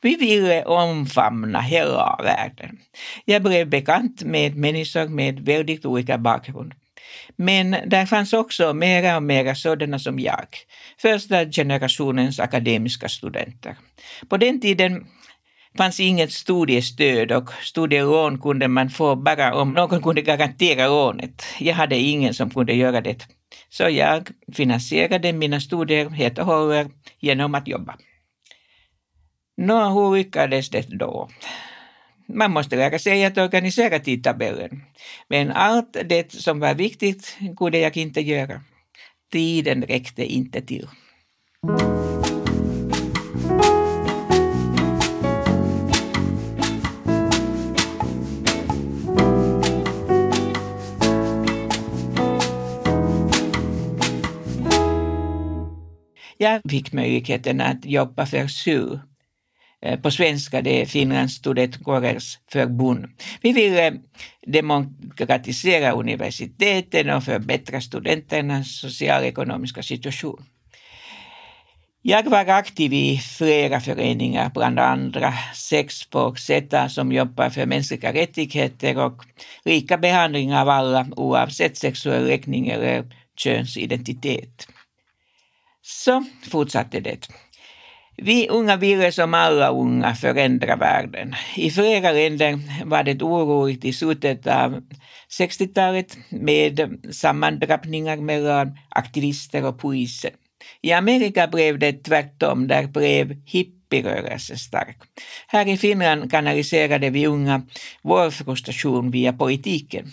Vi 0.00 0.16
ville 0.16 0.64
omfamna 0.64 1.60
hela 1.60 2.20
världen. 2.22 2.78
Jag 3.24 3.42
blev 3.42 3.68
bekant 3.68 4.22
med 4.22 4.56
människor 4.56 5.08
med 5.08 5.40
väldigt 5.40 5.86
olika 5.86 6.18
bakgrund. 6.18 6.74
Men 7.36 7.76
där 7.86 8.06
fanns 8.06 8.32
också 8.32 8.74
mera 8.74 9.16
och 9.16 9.22
mera 9.22 9.54
sådana 9.54 9.98
som 9.98 10.18
jag, 10.18 10.46
första 11.02 11.44
generationens 11.44 12.40
akademiska 12.40 13.08
studenter. 13.08 13.76
På 14.28 14.36
den 14.36 14.60
tiden 14.60 15.06
fanns 15.76 16.00
inget 16.00 16.32
studiestöd 16.32 17.32
och 17.32 17.50
studielån 17.62 18.40
kunde 18.40 18.68
man 18.68 18.90
få 18.90 19.16
bara 19.16 19.54
om 19.54 19.72
någon 19.72 20.02
kunde 20.02 20.22
garantera 20.22 20.86
lånet. 20.86 21.42
Jag 21.58 21.74
hade 21.74 21.96
ingen 21.96 22.34
som 22.34 22.50
kunde 22.50 22.74
göra 22.74 23.00
det. 23.00 23.26
Så 23.68 23.88
jag 23.88 24.28
finansierade 24.52 25.32
mina 25.32 25.60
studier 25.60 26.10
helt 26.10 26.38
och 26.38 26.46
hållet 26.46 26.88
genom 27.20 27.54
att 27.54 27.68
jobba. 27.68 27.96
Nå, 29.56 29.88
hur 29.88 30.16
lyckades 30.16 30.70
det 30.70 30.86
då? 30.98 31.28
Man 32.28 32.50
måste 32.50 32.76
lära 32.76 32.98
sig 32.98 33.24
att 33.24 33.38
organisera 33.38 33.98
tidtabellen. 33.98 34.82
Men 35.28 35.50
allt 35.50 35.96
det 36.04 36.32
som 36.32 36.60
var 36.60 36.74
viktigt 36.74 37.38
kunde 37.56 37.78
jag 37.78 37.96
inte 37.96 38.20
göra. 38.20 38.60
Tiden 39.32 39.82
räckte 39.82 40.24
inte 40.24 40.60
till. 40.60 40.88
Jag 56.42 56.60
fick 56.70 56.92
möjligheten 56.92 57.60
att 57.60 57.84
jobba 57.84 58.26
för 58.26 58.46
SU. 58.46 58.98
Eh, 59.82 60.00
på 60.00 60.10
svenska 60.10 60.62
det 60.62 60.82
är 60.82 60.86
Finlands 60.86 61.34
studentkårers 61.34 62.38
förbund. 62.52 63.06
Vi 63.42 63.52
vill 63.52 63.78
eh, 63.78 63.90
demokratisera 64.46 65.92
universiteten 65.92 67.10
och 67.10 67.24
förbättra 67.24 67.80
studenternas 67.80 68.80
socialekonomiska 68.80 69.82
situation. 69.82 70.44
Jag 72.02 72.30
var 72.30 72.48
aktiv 72.48 72.92
i 72.92 73.18
flera 73.18 73.80
föreningar, 73.80 74.50
bland 74.54 74.78
andra 74.78 75.34
Sex 75.54 76.06
på 76.10 76.34
Zeta 76.34 76.88
som 76.88 77.12
jobbar 77.12 77.50
för 77.50 77.66
mänskliga 77.66 78.12
rättigheter 78.12 78.98
och 78.98 79.24
lika 79.64 79.98
behandling 79.98 80.54
av 80.54 80.68
alla 80.68 81.06
oavsett 81.16 81.76
sexuell 81.76 82.26
läggning 82.26 82.68
eller 82.68 83.04
könsidentitet. 83.36 84.66
Så 85.90 86.24
fortsatte 86.50 87.00
det. 87.00 87.28
Vi 88.16 88.48
unga 88.48 88.76
ville 88.76 89.12
som 89.12 89.34
alla 89.34 89.68
unga 89.68 90.14
förändra 90.14 90.76
världen. 90.76 91.34
I 91.56 91.70
flera 91.70 92.12
länder 92.12 92.58
var 92.84 93.02
det 93.02 93.22
oroligt 93.22 93.84
i 93.84 93.92
slutet 93.92 94.46
av 94.46 94.82
60-talet 95.38 96.16
med 96.28 96.98
sammandrabbningar 97.10 98.16
mellan 98.16 98.78
aktivister 98.88 99.64
och 99.64 99.78
poliser. 99.78 100.30
I 100.82 100.92
Amerika 100.92 101.46
blev 101.46 101.78
det 101.78 101.92
tvärtom, 101.92 102.68
där 102.68 102.86
blev 102.86 103.36
hippierörelsen 103.46 104.58
stark. 104.58 104.96
Här 105.46 105.68
i 105.68 105.76
Finland 105.76 106.30
kanaliserade 106.30 107.10
vi 107.10 107.26
unga 107.26 107.62
vår 108.02 108.30
frustration 108.30 109.10
via 109.10 109.32
politiken. 109.32 110.12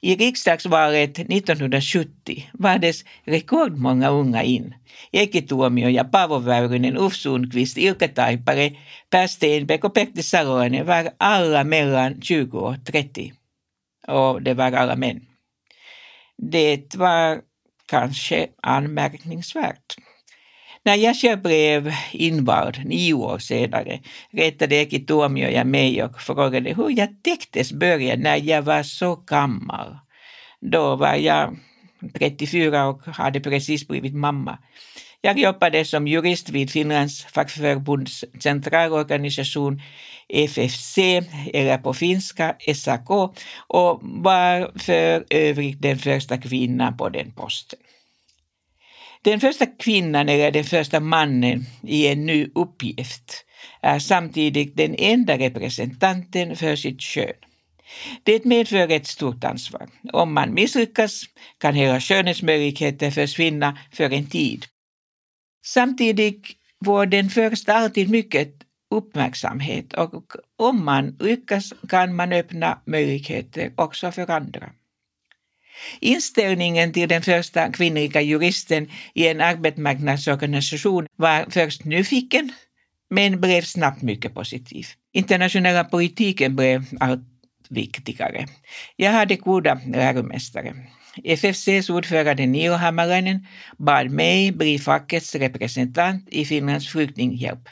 I 0.00 0.16
riksdagsvalet 0.16 1.18
1970 1.18 2.50
valdes 2.52 3.04
rekordmånga 3.24 4.10
unga 4.10 4.42
in. 4.42 4.74
Eki 5.12 5.42
Tuomio 5.42 5.88
ja 5.88 6.04
Paavo 6.04 6.38
Väyrynen, 6.38 6.98
Ulf 6.98 7.14
Sundqvist, 7.14 7.78
Ilkka 7.78 8.08
Taipale, 8.08 8.70
Per 9.10 9.26
Stenbeck 9.26 9.84
och 9.84 9.94
Pertti 9.94 10.22
Salonen 10.22 10.86
var 10.86 11.10
alla 11.18 11.64
mellan 11.64 12.20
20 12.20 12.58
och 12.58 12.84
30. 12.84 13.32
Och 14.08 14.42
det 14.42 14.54
var 14.54 14.72
alla 14.72 14.96
män. 14.96 15.20
Det 16.36 16.94
var 16.94 17.40
kanske 17.86 18.48
anmärkningsvärt. 18.62 19.96
När 20.84 20.96
jag 20.96 21.16
själv 21.16 21.42
blev 21.42 21.92
invald 22.12 22.84
nio 22.84 23.14
år 23.14 23.38
senare 23.38 24.00
rättade 24.30 24.76
Eki 24.76 25.00
Tuomioja 25.00 25.64
mig 25.64 26.02
och 26.02 26.20
frågade 26.20 26.74
hur 26.74 26.98
jag 26.98 27.22
täcktes 27.22 27.72
börja 27.72 28.16
när 28.16 28.36
jag 28.36 28.62
var 28.62 28.82
så 28.82 29.16
gammal. 29.16 29.98
Då 30.60 30.96
var 30.96 31.14
jag 31.14 31.56
34 32.14 32.86
och 32.86 33.06
hade 33.06 33.40
precis 33.40 33.88
blivit 33.88 34.14
mamma. 34.14 34.58
Jag 35.20 35.38
jobbade 35.38 35.84
som 35.84 36.06
jurist 36.06 36.50
vid 36.50 36.70
Finlands 36.70 37.24
fackförbunds 37.24 38.24
centralorganisation 38.40 39.80
FFC, 40.28 40.98
eller 41.52 41.78
på 41.78 41.94
finska 41.94 42.56
SAK, 42.74 43.10
och 43.68 44.00
var 44.02 44.78
för 44.78 45.24
övrigt 45.30 45.82
den 45.82 45.98
första 45.98 46.38
kvinnan 46.38 46.96
på 46.96 47.08
den 47.08 47.32
posten. 47.32 47.78
Den 49.24 49.40
första 49.40 49.66
kvinnan 49.66 50.28
eller 50.28 50.50
den 50.50 50.64
första 50.64 51.00
mannen 51.00 51.66
i 51.82 52.06
en 52.06 52.26
ny 52.26 52.48
uppgift 52.54 53.44
är 53.82 53.98
samtidigt 53.98 54.76
den 54.76 54.94
enda 54.98 55.38
representanten 55.38 56.56
för 56.56 56.76
sitt 56.76 57.00
kön. 57.00 57.34
Det 58.22 58.44
medför 58.44 58.90
ett 58.90 59.06
stort 59.06 59.44
ansvar. 59.44 59.88
Om 60.12 60.34
man 60.34 60.54
misslyckas 60.54 61.22
kan 61.58 61.74
hela 61.74 62.00
könets 62.00 62.42
möjligheter 62.42 63.10
försvinna 63.10 63.78
för 63.92 64.12
en 64.12 64.26
tid. 64.26 64.66
Samtidigt 65.64 66.46
får 66.84 67.06
den 67.06 67.30
första 67.30 67.72
alltid 67.74 68.10
mycket 68.10 68.54
uppmärksamhet 68.90 69.92
och 69.92 70.32
om 70.58 70.84
man 70.84 71.16
lyckas 71.20 71.72
kan 71.88 72.14
man 72.14 72.32
öppna 72.32 72.82
möjligheter 72.86 73.72
också 73.76 74.12
för 74.12 74.30
andra. 74.30 74.70
Inställningen 76.00 76.92
till 76.92 77.08
den 77.08 77.22
första 77.22 77.72
kvinnliga 77.72 78.20
juristen 78.20 78.90
i 79.14 79.28
en 79.28 79.40
arbetsmarknadsorganisation 79.40 81.06
var 81.16 81.46
först 81.50 81.84
nyfiken, 81.84 82.52
men 83.10 83.40
blev 83.40 83.62
snabbt 83.62 84.02
mycket 84.02 84.34
positiv. 84.34 84.86
Internationella 85.12 85.84
politiken 85.84 86.56
blev 86.56 86.84
allt 87.00 87.20
viktigare. 87.68 88.46
Jag 88.96 89.10
hade 89.12 89.36
goda 89.36 89.80
läromästare. 89.86 90.74
FFCs 91.24 91.90
ordförande 91.90 92.46
Niro 92.46 92.74
Hammarainen 92.74 93.46
bad 93.78 94.10
mig 94.10 94.52
bli 94.52 94.78
fackets 94.78 95.34
representant 95.34 96.28
i 96.28 96.44
Finlands 96.44 96.88
flyktinghjälp. 96.88 97.68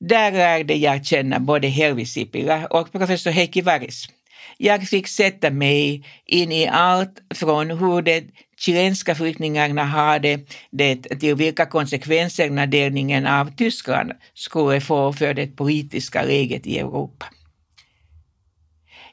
Där 0.00 0.32
lärde 0.32 0.74
jag 0.74 1.06
känna 1.06 1.40
både 1.40 1.68
Helvi 1.68 2.06
Sipilä 2.06 2.66
och 2.66 2.92
professor 2.92 3.30
Heikki 3.30 3.60
Varis. 3.60 4.08
Jag 4.56 4.88
fick 4.88 5.08
sätta 5.08 5.50
mig 5.50 6.04
in 6.26 6.52
i 6.52 6.66
allt 6.66 7.22
från 7.34 7.70
hur 7.70 8.02
de 8.02 8.30
chilenska 8.58 9.14
flyktingarna 9.14 9.84
hade 9.84 10.40
det 10.70 10.96
till 10.96 11.34
vilka 11.34 11.66
konsekvenser 11.66 12.66
delningen 12.66 13.26
av 13.26 13.56
Tyskland 13.56 14.12
skulle 14.34 14.80
få 14.80 15.12
för 15.12 15.34
det 15.34 15.56
politiska 15.56 16.22
läget 16.22 16.66
i 16.66 16.78
Europa. 16.78 17.26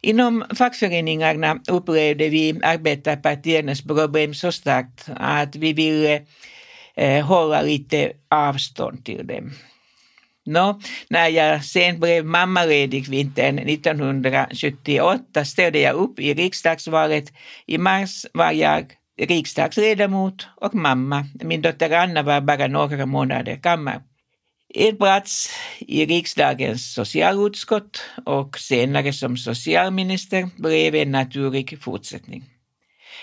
Inom 0.01 0.46
fackföreningarna 0.55 1.60
upplevde 1.67 2.29
vi 2.29 2.60
arbetarpartiernas 2.63 3.82
problem 3.82 4.34
så 4.34 4.51
starkt 4.51 5.05
att 5.15 5.55
vi 5.55 5.74
ville 5.74 6.22
eh, 6.96 7.25
hålla 7.25 7.62
lite 7.62 8.12
avstånd 8.29 9.05
till 9.05 9.27
dem. 9.27 9.51
Nå, 10.45 10.79
när 11.09 11.27
jag 11.27 11.65
sen 11.65 11.99
blev 11.99 12.25
mammaledig 12.25 13.09
vintern 13.09 13.59
1978 13.59 15.45
ställde 15.45 15.79
jag 15.79 15.95
upp 15.95 16.19
i 16.19 16.33
riksdagsvalet. 16.33 17.33
I 17.65 17.77
mars 17.77 18.25
var 18.33 18.51
jag 18.51 18.85
riksdagsledamot 19.19 20.47
och 20.61 20.75
mamma. 20.75 21.25
Min 21.43 21.61
dotter 21.61 21.91
Anna 21.91 22.23
var 22.23 22.41
bara 22.41 22.67
några 22.67 23.05
månader 23.05 23.55
gammal. 23.55 23.99
En 24.73 24.97
plats 24.97 25.49
i 25.79 26.05
riksdagens 26.05 26.93
socialutskott 26.93 28.01
och 28.25 28.59
senare 28.59 29.13
som 29.13 29.37
socialminister 29.37 30.49
blev 30.57 30.95
en 30.95 31.11
naturlig 31.11 31.81
fortsättning. 31.81 32.43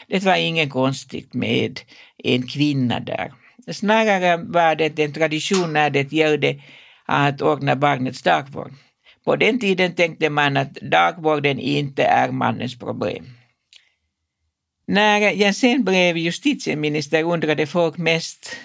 Det 0.08 0.22
var 0.24 0.36
inget 0.36 0.70
konstigt 0.70 1.34
med 1.34 1.80
en 2.24 2.46
kvinna 2.46 3.00
där. 3.00 3.32
Snarare 3.72 4.36
var 4.36 4.74
det 4.74 4.98
en 4.98 5.12
tradition 5.12 5.72
när 5.72 5.90
det 5.90 6.12
gällde 6.12 6.60
att 7.06 7.42
ordna 7.42 7.76
barnets 7.76 8.22
dagvård. 8.22 8.72
På 9.24 9.36
den 9.36 9.60
tiden 9.60 9.94
tänkte 9.94 10.30
man 10.30 10.56
att 10.56 10.74
dagvården 10.74 11.58
inte 11.58 12.04
är 12.04 12.30
mannens 12.30 12.78
problem. 12.78 13.24
När 14.86 15.20
jag 15.20 15.54
sen 15.54 15.84
blev 15.84 16.16
justitieminister 16.16 17.22
undrade 17.22 17.66
folk 17.66 17.98
mest 17.98 18.56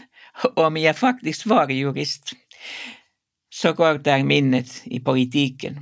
om 0.55 0.77
jag 0.77 0.97
faktiskt 0.97 1.45
var 1.45 1.69
jurist. 1.69 2.31
Så 3.49 3.73
kort 3.73 4.07
är 4.07 4.23
minnet 4.23 4.81
i 4.85 4.99
politiken. 4.99 5.79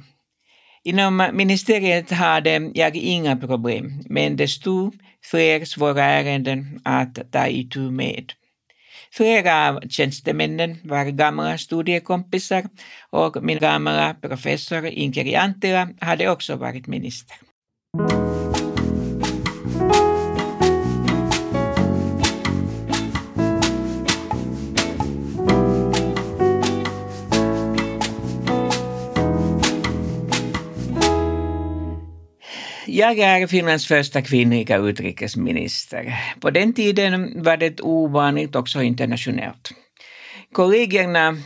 Inom 0.83 1.29
ministeriet 1.33 2.11
hade 2.11 2.71
jag 2.73 2.95
inga 2.95 3.35
problem, 3.37 4.03
men 4.09 4.35
det 4.35 4.47
stod 4.47 4.95
fler 5.23 5.65
svåra 5.65 6.03
ärenden 6.03 6.81
att 6.83 7.31
ta 7.31 7.47
itu 7.47 7.91
med. 7.91 8.33
Flera 9.15 9.69
av 9.69 9.79
tjänstemännen 9.89 10.77
var 10.83 11.05
gamla 11.05 11.57
studiekompisar 11.57 12.63
och 13.09 13.43
min 13.43 13.57
gamla 13.57 14.13
professor 14.21 14.85
Inger 14.85 15.39
Anttila 15.39 15.89
hade 15.99 16.29
också 16.29 16.55
varit 16.55 16.87
minister. 16.87 17.37
Jag 32.95 33.19
är 33.19 33.47
Finlands 33.47 33.87
första 33.87 34.21
kvinnliga 34.21 34.77
utrikesminister. 34.77 36.19
På 36.39 36.49
den 36.49 36.73
tiden 36.73 37.43
var 37.43 37.57
det 37.57 37.81
ovanligt 37.81 38.55
också 38.55 38.81
internationellt. 38.81 39.71
Kollegierna 40.51 41.37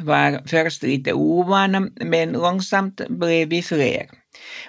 var 0.00 0.48
först 0.48 0.82
lite 0.82 1.12
ovana, 1.12 1.88
men 1.94 2.32
långsamt 2.32 3.00
blev 3.08 3.48
vi 3.48 3.62
fler. 3.62 4.06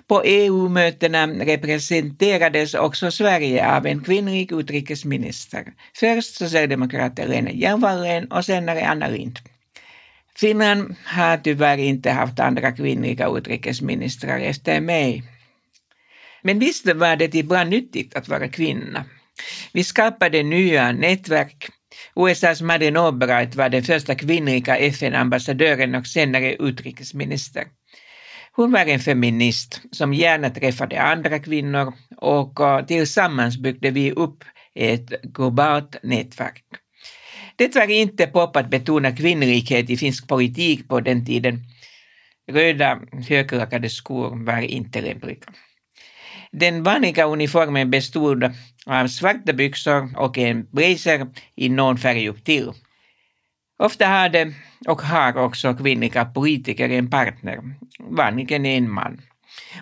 På 0.08 0.24
EU-mötena 0.24 1.28
representerades 1.28 2.74
också 2.74 3.12
Sverige 3.12 3.76
av 3.76 3.86
en 3.86 4.04
kvinnlig 4.04 4.52
utrikesminister. 4.52 5.74
Först 5.96 6.36
socialdemokraten 6.36 7.30
Lena 7.30 7.50
Hjelm-Wallén 7.50 8.28
och 8.34 8.46
senare 8.46 8.88
Anna 8.88 9.08
Lindh. 9.08 9.42
Finland 10.38 10.96
har 11.06 11.38
tyvärr 11.38 11.78
inte 11.78 12.12
haft 12.12 12.40
andra 12.40 12.72
kvinnliga 12.72 13.28
utrikesministrar 13.28 14.40
efter 14.40 14.82
mig. 14.82 15.24
Men 16.44 16.60
visst 16.60 16.94
var 16.96 17.16
det 17.16 17.36
ibland 17.36 17.70
nyttigt 17.70 18.16
att 18.16 18.28
vara 18.28 18.48
kvinna. 18.48 19.06
Vi 19.74 19.84
skapade 19.84 20.44
nya 20.44 20.92
nätverk. 20.92 21.70
USAs 22.16 22.62
Madeleine 22.62 23.00
Albright 23.00 23.56
var 23.56 23.70
den 23.70 23.84
första 23.84 24.16
kvinnliga 24.16 24.78
FN-ambassadören 24.78 25.96
och 25.96 26.08
senare 26.08 26.56
utrikesminister. 26.56 27.64
Hon 28.52 28.72
var 28.72 28.86
en 28.86 29.00
feminist 29.00 29.82
som 29.92 30.14
gärna 30.14 30.50
träffade 30.50 31.02
andra 31.02 31.40
kvinnor 31.40 31.94
och 32.18 32.60
eh, 32.60 32.86
tillsammans 32.86 33.58
byggde 33.58 33.92
vi 33.92 34.12
upp 34.12 34.44
ett 34.76 35.22
globalt 35.22 35.96
nätverk. 36.04 36.64
Det 37.56 37.76
var 37.76 37.90
inte 37.90 38.28
pop 38.28 38.56
att 38.56 38.70
betona 38.70 39.12
kvinnlighet 39.12 39.90
i 39.90 39.98
finsk 39.98 40.28
politik 40.28 40.88
på 40.88 41.00
den 41.00 41.26
tiden. 41.26 41.64
Röda 42.52 43.00
högklackade 43.28 43.90
skor 43.90 44.46
var 44.46 44.62
inte 44.62 45.02
lämpliga. 45.02 45.38
Den 46.52 46.84
vanliga 46.84 47.26
uniformen 47.26 47.90
bestod 47.90 48.44
av 48.86 49.08
svarta 49.08 49.54
byxor 49.54 50.10
och 50.18 50.38
en 50.38 50.68
blazer 50.72 51.28
i 51.56 51.70
någon 51.70 51.98
färg 51.98 52.30
upp 52.30 52.44
till. 52.44 52.72
Ofta 53.80 54.06
hade 54.06 54.54
och 54.88 55.02
har 55.02 55.38
också 55.38 55.74
kvinnliga 55.74 56.26
politiker 56.26 56.90
en 56.90 57.10
partner, 57.10 57.60
vanligen 58.00 58.66
en 58.66 58.90
man. 58.90 59.22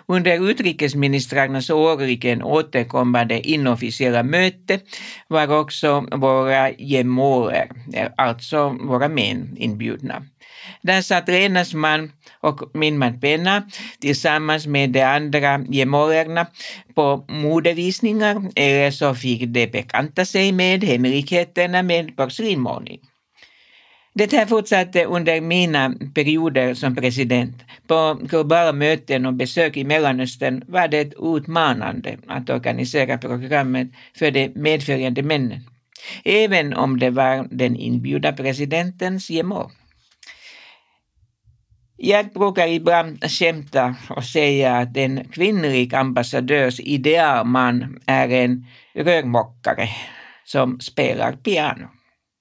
Under 0.06 0.50
utrikesministrarnas 0.50 1.70
årligen 1.70 2.42
återkommande 2.42 3.48
inofficiella 3.48 4.22
möte 4.22 4.80
var 5.28 5.60
också 5.60 6.00
våra 6.00 6.70
gemåler, 6.70 7.68
alltså 8.16 8.68
våra 8.68 9.08
män, 9.08 9.56
inbjudna. 9.56 10.22
Där 10.82 11.02
satt 11.02 11.28
Renas 11.28 11.74
man 11.74 12.12
och 12.40 12.70
min 12.74 12.98
man 12.98 13.20
Penna 13.20 13.62
tillsammans 14.00 14.66
med 14.66 14.90
de 14.90 15.02
andra 15.02 15.64
gemålerna 15.68 16.46
på 16.94 17.24
modevisningar 17.28 18.42
eller 18.56 18.90
så 18.90 19.14
fick 19.14 19.46
de 19.46 19.66
bekanta 19.66 20.24
sig 20.24 20.52
med 20.52 20.84
hemligheterna 20.84 21.82
med 21.82 22.16
porslinmålning. 22.16 23.00
Det 24.18 24.32
här 24.32 24.46
fortsatte 24.46 25.04
under 25.04 25.40
mina 25.40 25.94
perioder 26.14 26.74
som 26.74 26.94
president. 26.94 27.56
På 27.86 28.18
globala 28.22 28.72
möten 28.72 29.26
och 29.26 29.34
besök 29.34 29.76
i 29.76 29.84
Mellanöstern 29.84 30.64
var 30.68 30.88
det 30.88 31.14
utmanande 31.18 32.18
att 32.26 32.50
organisera 32.50 33.18
programmet 33.18 33.88
för 34.18 34.30
de 34.30 34.48
medföljande 34.54 35.22
männen, 35.22 35.60
även 36.24 36.74
om 36.74 36.98
det 36.98 37.10
var 37.10 37.48
den 37.50 37.76
inbjudna 37.76 38.32
presidentens 38.32 39.30
gemål. 39.30 39.70
Jag 42.00 42.32
brukar 42.32 42.68
ibland 42.68 43.30
skämta 43.30 43.94
och 44.10 44.24
säga 44.24 44.76
att 44.76 44.96
en 44.96 45.24
kvinnlig 45.24 45.94
ambassadörs 45.94 46.80
idealman 46.80 48.00
är 48.06 48.28
en 48.28 48.66
rörmokare 48.94 49.88
som 50.44 50.80
spelar 50.80 51.32
piano. 51.32 51.88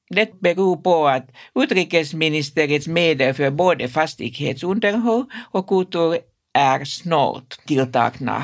Det 0.10 0.39
beror 0.39 0.78
på 0.78 1.08
att 1.08 1.30
utrikesministeriets 1.56 2.88
medel 2.88 3.34
för 3.34 3.52
både 3.52 3.88
fastighetsunderhåll 3.88 5.26
och 5.52 5.67
kultur 5.67 6.17
är 6.54 6.86
snålt 6.86 7.62
tilltagna. 7.65 8.43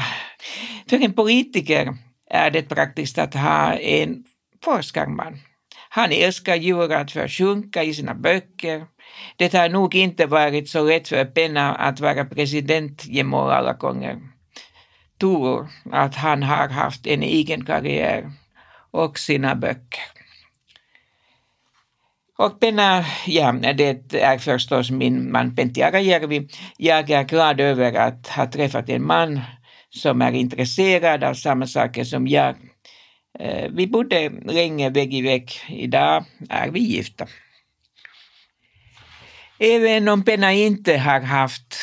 För 0.89 1.03
en 1.03 1.13
politiker 1.13 1.97
är 2.29 2.51
det 2.51 2.61
praktiskt 2.61 3.17
att 3.17 3.33
ha 3.33 3.73
en 3.73 4.23
forskarman. 4.63 5.39
Han 5.95 6.11
älskar 6.11 6.55
djur 6.55 6.93
att 6.93 7.11
försjunka 7.11 7.83
i 7.83 7.93
sina 7.93 8.13
böcker. 8.13 8.85
Det 9.37 9.53
har 9.53 9.69
nog 9.69 9.95
inte 9.95 10.25
varit 10.25 10.69
så 10.69 10.83
lätt 10.83 11.07
för 11.07 11.25
Penna 11.25 11.75
att 11.75 11.99
vara 11.99 12.25
president 12.25 12.35
presidentgemål 12.35 13.51
alla 13.51 13.73
gånger. 13.73 14.21
tur 15.19 15.67
att 15.91 16.15
han 16.15 16.43
har 16.43 16.69
haft 16.69 17.07
en 17.07 17.23
egen 17.23 17.65
karriär 17.65 18.31
och 18.91 19.19
sina 19.19 19.55
böcker. 19.55 20.03
Och 22.37 22.59
Penna, 22.59 23.05
ja, 23.27 23.51
det 23.51 24.13
är 24.13 24.37
förstås 24.37 24.91
min 24.91 25.31
man 25.31 25.55
Pentti 25.55 25.81
Arajärvi. 25.83 26.47
Jag 26.77 27.09
är 27.09 27.23
glad 27.23 27.59
över 27.59 27.93
att 27.93 28.27
ha 28.27 28.51
träffat 28.51 28.89
en 28.89 29.05
man 29.05 29.41
som 29.89 30.21
är 30.21 30.31
intresserad 30.31 31.23
av 31.23 31.33
samma 31.33 31.67
saker 31.67 32.03
som 32.03 32.27
jag. 32.27 32.55
Eh, 33.39 33.69
vi 33.71 33.87
bodde 33.87 34.29
länge 34.29 34.89
vägg 34.89 35.13
i 35.13 35.21
vägg. 35.21 35.51
Idag 35.69 36.25
är 36.49 36.69
vi 36.71 36.79
gifta. 36.79 37.27
Även 39.59 40.07
om 40.07 40.23
Penna 40.23 40.53
inte 40.53 40.97
har 40.97 41.21
haft 41.21 41.75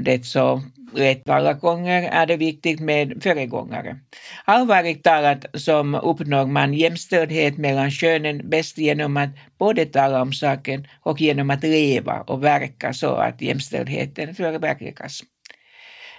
det 0.00 0.26
så 0.26 0.62
rätt 0.94 1.28
alla 1.28 1.52
gånger 1.52 2.08
är 2.12 2.26
det 2.26 2.36
viktigt 2.36 2.80
med 2.80 3.22
föregångare. 3.22 3.98
Allvarligt 4.44 5.04
talat 5.04 5.46
som 5.54 5.94
uppnår 5.94 6.46
man 6.46 6.74
jämställdhet 6.74 7.58
mellan 7.58 7.90
könen 7.90 8.50
bäst 8.50 8.78
genom 8.78 9.16
att 9.16 9.30
både 9.58 9.86
tala 9.86 10.22
om 10.22 10.32
saken 10.32 10.86
och 11.00 11.20
genom 11.20 11.50
att 11.50 11.62
leva 11.62 12.20
och 12.20 12.44
verka 12.44 12.92
så 12.92 13.14
att 13.14 13.42
jämställdheten 13.42 14.34
förverkligas. 14.34 15.22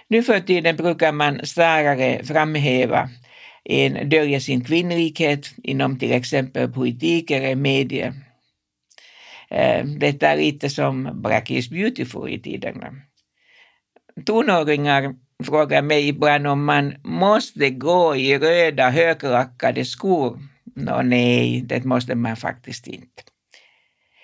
Nu 0.08 0.22
för 0.22 0.40
tiden 0.40 0.76
brukar 0.76 1.12
man 1.12 1.46
snarare 1.46 2.24
framhäva 2.24 3.08
en 3.70 4.08
döljer 4.08 4.40
sin 4.40 4.64
kvinnlighet 4.64 5.50
inom 5.62 5.98
till 5.98 6.12
exempel 6.12 6.72
politik 6.72 7.30
eller 7.30 7.54
medier. 7.54 8.14
Eh, 9.50 9.84
detta 9.84 10.28
är 10.28 10.36
lite 10.36 10.70
som 10.70 11.22
Black 11.22 11.50
is 11.50 11.70
beautiful 11.70 12.28
i 12.28 12.38
tiderna. 12.38 12.94
Tonåringar 14.26 15.14
frågar 15.44 15.82
mig 15.82 16.08
ibland 16.08 16.46
om 16.46 16.64
man 16.64 16.94
måste 17.04 17.70
gå 17.70 18.16
i 18.16 18.38
röda 18.38 18.90
höglackade 18.90 19.84
skor. 19.84 20.38
Nå 20.74 21.02
nej, 21.02 21.62
det 21.62 21.84
måste 21.84 22.14
man 22.14 22.36
faktiskt 22.36 22.86
inte. 22.86 23.22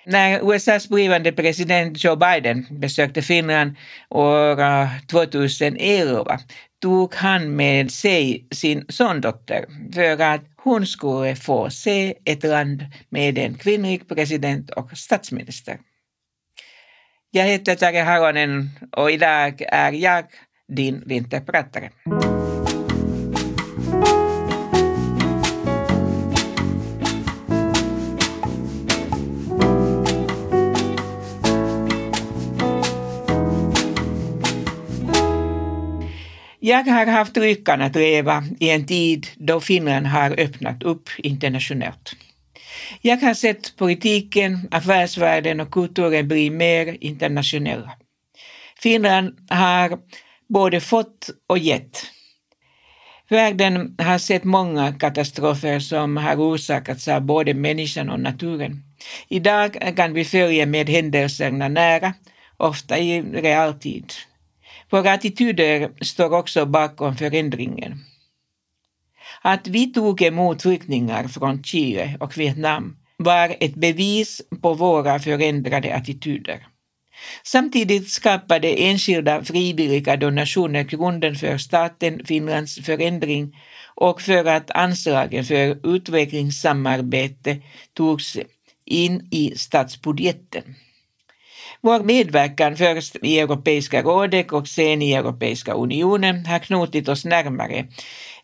När 0.05 0.53
USAs 0.53 0.89
blivande 0.89 1.31
president 1.31 2.03
Joe 2.03 2.15
Biden 2.15 2.65
besökte 2.69 3.21
Finland 3.21 3.75
år 4.09 5.07
2011 5.07 6.39
tog 6.81 7.15
han 7.15 7.55
med 7.55 7.91
sig 7.91 8.47
sin 8.51 8.85
sondotter 8.89 9.65
för 9.93 10.21
att 10.21 10.41
hon 10.57 10.87
skulle 10.87 11.35
få 11.35 11.69
se 11.69 12.13
ett 12.25 12.43
land 12.43 12.85
med 13.09 13.37
en 13.37 13.55
kvinnlig 13.55 14.07
president 14.07 14.69
och 14.69 14.97
statsminister. 14.97 15.77
Jag 17.31 17.45
heter 17.45 17.75
Tarja 17.75 18.03
Haronen 18.03 18.69
och 18.91 19.11
idag 19.11 19.61
är 19.61 19.91
jag 19.91 20.25
din 20.67 21.03
vinterpratare. 21.05 21.89
Jag 36.65 36.83
har 36.83 37.05
haft 37.05 37.37
lyckan 37.37 37.81
att 37.81 37.95
leva 37.95 38.43
i 38.59 38.69
en 38.69 38.85
tid 38.85 39.27
då 39.35 39.61
Finland 39.61 40.07
har 40.07 40.39
öppnat 40.39 40.83
upp 40.83 41.09
internationellt. 41.17 42.15
Jag 43.01 43.17
har 43.17 43.33
sett 43.33 43.75
politiken, 43.77 44.67
affärsvärlden 44.71 45.59
och 45.59 45.71
kulturen 45.71 46.27
bli 46.27 46.49
mer 46.49 46.97
internationella. 47.01 47.91
Finland 48.79 49.37
har 49.49 49.99
både 50.49 50.81
fått 50.81 51.29
och 51.47 51.57
gett. 51.57 52.03
Världen 53.29 53.95
har 53.97 54.17
sett 54.17 54.43
många 54.43 54.93
katastrofer 54.93 55.79
som 55.79 56.17
har 56.17 56.35
orsakats 56.35 57.07
av 57.07 57.21
både 57.21 57.53
människan 57.53 58.09
och 58.09 58.19
naturen. 58.19 58.83
Idag 59.27 59.95
kan 59.95 60.13
vi 60.13 60.25
följa 60.25 60.65
med 60.65 60.89
händelserna 60.89 61.67
nära, 61.67 62.13
ofta 62.57 62.97
i 62.97 63.21
realtid. 63.21 64.13
Våra 64.95 65.11
attityder 65.11 65.91
står 66.01 66.33
också 66.33 66.65
bakom 66.65 67.15
förändringen. 67.15 67.99
Att 69.41 69.67
vi 69.67 69.93
tog 69.93 70.21
emot 70.21 70.61
flyktingar 70.61 71.27
från 71.27 71.63
Chile 71.63 72.17
och 72.19 72.37
Vietnam 72.37 72.97
var 73.17 73.55
ett 73.59 73.75
bevis 73.75 74.41
på 74.61 74.73
våra 74.73 75.19
förändrade 75.19 75.95
attityder. 75.95 76.67
Samtidigt 77.43 78.09
skapade 78.09 78.67
enskilda 78.67 79.43
frivilliga 79.43 80.17
donationer 80.17 80.83
grunden 80.83 81.35
för 81.35 81.57
staten 81.57 82.25
Finlands 82.25 82.75
förändring 82.75 83.57
och 83.95 84.21
för 84.21 84.45
att 84.45 84.71
anslagen 84.71 85.45
för 85.45 85.95
utvecklingssamarbete 85.95 87.57
togs 87.93 88.37
in 88.85 89.27
i 89.31 89.53
statsbudgeten. 89.57 90.75
Vår 91.85 92.03
medverkan 92.03 92.77
först 92.77 93.15
i 93.21 93.39
Europeiska 93.39 94.01
rådet 94.01 94.51
och 94.51 94.67
sen 94.67 95.01
i 95.01 95.13
Europeiska 95.13 95.73
unionen 95.73 96.45
har 96.45 96.59
knutit 96.59 97.07
oss 97.07 97.25
närmare 97.25 97.87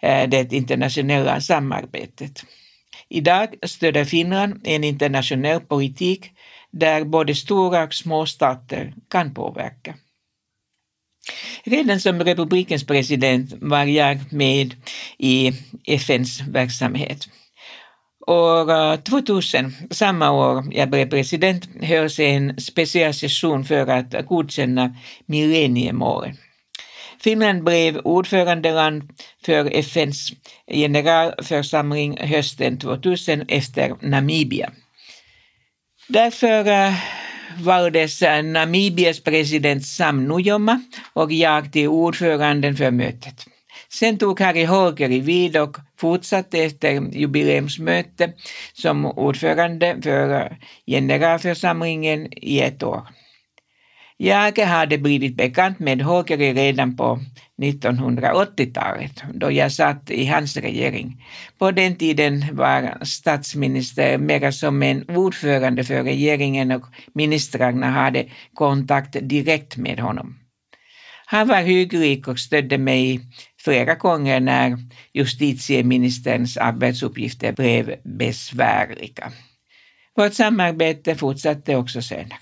eh, 0.02 0.30
det 0.30 0.54
internationella 0.54 1.42
samarbetet. 1.42 2.44
Idag 3.10 3.48
stöder 3.64 4.06
Finland 4.06 4.62
en 4.64 4.84
internationell 4.84 5.62
politik 5.62 6.32
där 6.72 7.04
både 7.04 7.36
stora 7.36 7.84
och 7.84 7.94
små 7.94 8.26
stater 8.26 8.94
kan 9.10 9.34
påverka. 9.34 9.96
Redan 11.64 12.00
som 12.00 12.24
republikens 12.24 12.86
president 12.86 13.54
var 13.62 13.86
jag 13.86 14.34
med 14.34 14.76
i 15.18 15.52
FNs 15.88 16.42
verksamhet. 16.42 17.28
År 18.28 18.72
eh, 18.72 18.96
2000, 18.96 19.74
samma 19.92 20.32
år 20.32 20.64
jag 20.72 20.90
blev 20.90 21.10
president, 21.10 21.70
hölls 21.82 22.20
en 22.20 22.60
specialsession 22.60 23.66
för 23.66 23.88
att 23.88 24.26
godkänna 24.28 24.96
millenniemålen. 25.26 26.38
Finland 27.24 27.64
blev 27.64 27.98
ordförandeland 27.98 29.10
för 29.46 29.66
FNs 29.76 30.32
generalförsamling 30.68 32.18
hösten 32.18 32.78
2000 32.80 33.46
efter 33.48 33.96
Namibia. 34.02 34.72
Därför 36.08 36.68
eh, 36.68 36.94
valdes 37.60 38.22
eh, 38.22 38.44
Namibias 38.44 39.24
president 39.24 39.86
Sam 39.86 40.28
Nujoma 40.28 40.82
och 41.14 41.32
jag 41.32 41.72
till 41.72 41.88
ordföranden 41.88 42.76
för 42.76 42.92
mötet. 42.92 43.46
Sen 43.94 44.18
tog 44.18 44.40
Harry 44.40 44.66
Holkeri 44.66 45.20
vid 45.20 45.58
och 45.58 45.78
fortsatte 46.00 46.64
efter 46.64 47.16
jubileumsmöte 47.16 48.34
som 48.74 49.06
ordförande 49.06 49.98
för 50.04 50.58
generalförsamlingen 50.88 52.28
i 52.32 52.60
ett 52.60 52.84
år. 52.84 53.08
Jag 54.18 54.60
hade 54.60 54.98
blivit 54.98 55.38
bekant 55.38 55.80
med 55.80 56.02
Holkeri 56.02 56.54
redan 56.54 56.98
på 56.98 57.20
1980-talet 57.62 59.24
då 59.34 59.52
jag 59.52 59.72
satt 59.72 60.12
i 60.12 60.26
hans 60.26 60.58
regering. 60.58 61.24
På 61.58 61.72
den 61.72 61.96
tiden 61.96 62.46
var 62.52 63.06
statsminister 63.06 64.18
mera 64.18 64.52
som 64.52 64.84
en 64.84 65.10
ordförande 65.10 65.84
för 65.84 66.04
regeringen 66.04 66.72
och 66.72 66.86
ministrarna 67.14 67.90
hade 67.90 68.26
kontakt 68.54 69.18
direkt 69.22 69.78
med 69.78 70.00
honom. 70.00 70.38
Han 71.26 71.48
var 71.48 71.62
hygglig 71.62 72.28
och 72.28 72.40
stödde 72.40 72.78
mig 72.78 73.20
flera 73.64 73.96
gånger 73.96 74.40
när 74.40 74.78
justitieministerns 75.14 76.58
arbetsuppgifter 76.58 77.52
blev 77.52 77.96
besvärliga. 78.04 79.32
Vårt 80.16 80.34
samarbete 80.34 81.16
fortsatte 81.16 81.76
också 81.76 82.02
senare. 82.02 82.40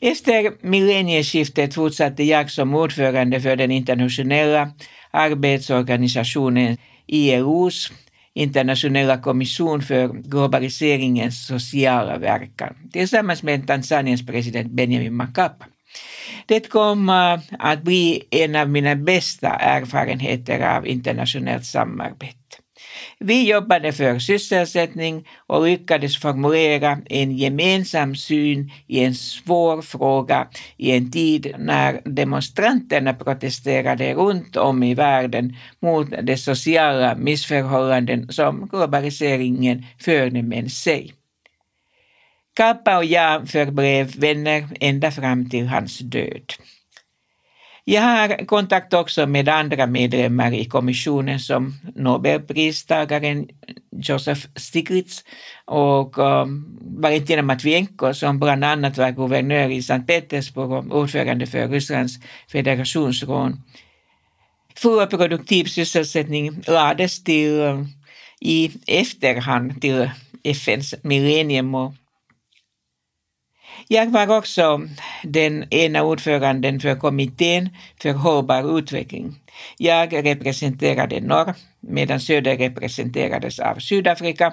Efter 0.00 0.52
millennieskiftet 0.66 1.74
fortsatte 1.74 2.24
jag 2.24 2.50
som 2.50 2.74
ordförande 2.74 3.40
för 3.40 3.56
den 3.56 3.70
internationella 3.70 4.72
arbetsorganisationen 5.10 6.76
ILOs 7.06 7.92
internationella 8.34 9.18
kommission 9.18 9.82
för 9.82 10.08
globaliseringens 10.08 11.46
sociala 11.46 12.18
verkan 12.18 12.74
tillsammans 12.92 13.42
med 13.42 13.66
Tanzaniens 13.66 14.26
president 14.26 14.72
Benjamin 14.72 15.16
Mkapa. 15.16 15.66
Det 16.46 16.68
kom 16.68 17.08
att 17.58 17.82
bli 17.82 18.22
en 18.30 18.56
av 18.56 18.70
mina 18.70 18.96
bästa 18.96 19.48
erfarenheter 19.48 20.76
av 20.76 20.86
internationellt 20.86 21.64
samarbete. 21.64 22.36
Vi 23.18 23.50
jobbade 23.50 23.92
för 23.92 24.18
sysselsättning 24.18 25.28
och 25.46 25.64
lyckades 25.64 26.18
formulera 26.18 26.98
en 27.06 27.36
gemensam 27.36 28.16
syn 28.16 28.70
i 28.86 29.04
en 29.04 29.14
svår 29.14 29.82
fråga 29.82 30.48
i 30.76 30.90
en 30.90 31.10
tid 31.10 31.54
när 31.58 32.00
demonstranterna 32.04 33.14
protesterade 33.14 34.14
runt 34.14 34.56
om 34.56 34.82
i 34.82 34.94
världen 34.94 35.56
mot 35.82 36.10
de 36.22 36.36
sociala 36.36 37.14
missförhållanden 37.14 38.32
som 38.32 38.68
globaliseringen 38.68 39.84
förde 39.98 40.42
med 40.42 40.72
sig. 40.72 41.15
Kappa 42.56 42.96
och 42.96 43.04
jag 43.04 43.48
förblev 43.48 44.20
vänner 44.20 44.68
ända 44.80 45.10
fram 45.10 45.50
till 45.50 45.66
hans 45.66 45.98
död. 45.98 46.52
Jag 47.84 48.02
har 48.02 48.46
kontakt 48.46 48.94
också 48.94 49.26
med 49.26 49.48
andra 49.48 49.86
medlemmar 49.86 50.52
i 50.54 50.64
kommissionen 50.64 51.40
som 51.40 51.74
Nobelpristagaren 51.94 53.48
Joseph 53.90 54.46
Stiglitz 54.56 55.24
och 55.64 56.18
um, 56.18 56.78
Valentina 57.00 57.42
Matvienko 57.42 58.14
som 58.14 58.38
bland 58.38 58.64
annat 58.64 58.98
var 58.98 59.10
guvernör 59.10 59.68
i 59.68 59.82
Sankt 59.82 60.06
Petersburg 60.06 60.72
och 60.72 61.00
ordförande 61.00 61.46
för 61.46 61.68
Rysslands 61.68 62.14
federationsråd. 62.52 63.52
Full 64.76 65.06
produktiv 65.06 65.64
sysselsättning 65.64 66.62
lades 66.66 67.24
till 67.24 67.60
um, 67.60 67.88
i 68.40 68.70
efterhand 68.86 69.80
till 69.80 70.10
FNs 70.44 70.94
millenniemål 71.02 71.92
jag 73.88 74.10
var 74.10 74.38
också 74.38 74.80
den 75.22 75.74
ena 75.74 76.02
ordföranden 76.02 76.80
för 76.80 76.96
kommittén 76.96 77.68
för 78.02 78.12
hållbar 78.12 78.78
utveckling. 78.78 79.34
Jag 79.78 80.26
representerade 80.26 81.20
norr 81.20 81.54
medan 81.80 82.20
söder 82.20 82.56
representerades 82.56 83.58
av 83.58 83.78
Sydafrika. 83.78 84.52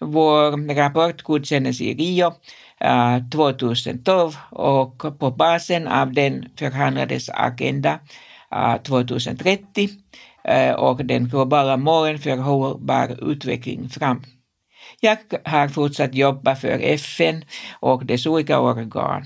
Vår 0.00 0.74
rapport 0.74 1.22
godkändes 1.22 1.80
i 1.80 1.94
Rio 1.94 2.32
eh, 2.80 3.28
2012 3.32 4.32
och 4.50 5.18
på 5.18 5.30
basen 5.30 5.88
av 5.88 6.12
den 6.12 6.48
förhandlades 6.58 7.28
Agenda 7.28 7.98
eh, 8.52 8.76
2030 8.82 9.88
eh, 10.44 10.72
och 10.72 11.04
den 11.04 11.28
globala 11.28 11.76
målen 11.76 12.18
för 12.18 12.36
hållbar 12.36 13.30
utveckling 13.30 13.88
fram. 13.88 14.22
Jag 15.00 15.18
har 15.44 15.68
fortsatt 15.68 16.14
jobba 16.14 16.56
för 16.56 16.78
FN 16.82 17.44
och 17.80 18.06
dess 18.06 18.26
olika 18.26 18.60
organ. 18.60 19.24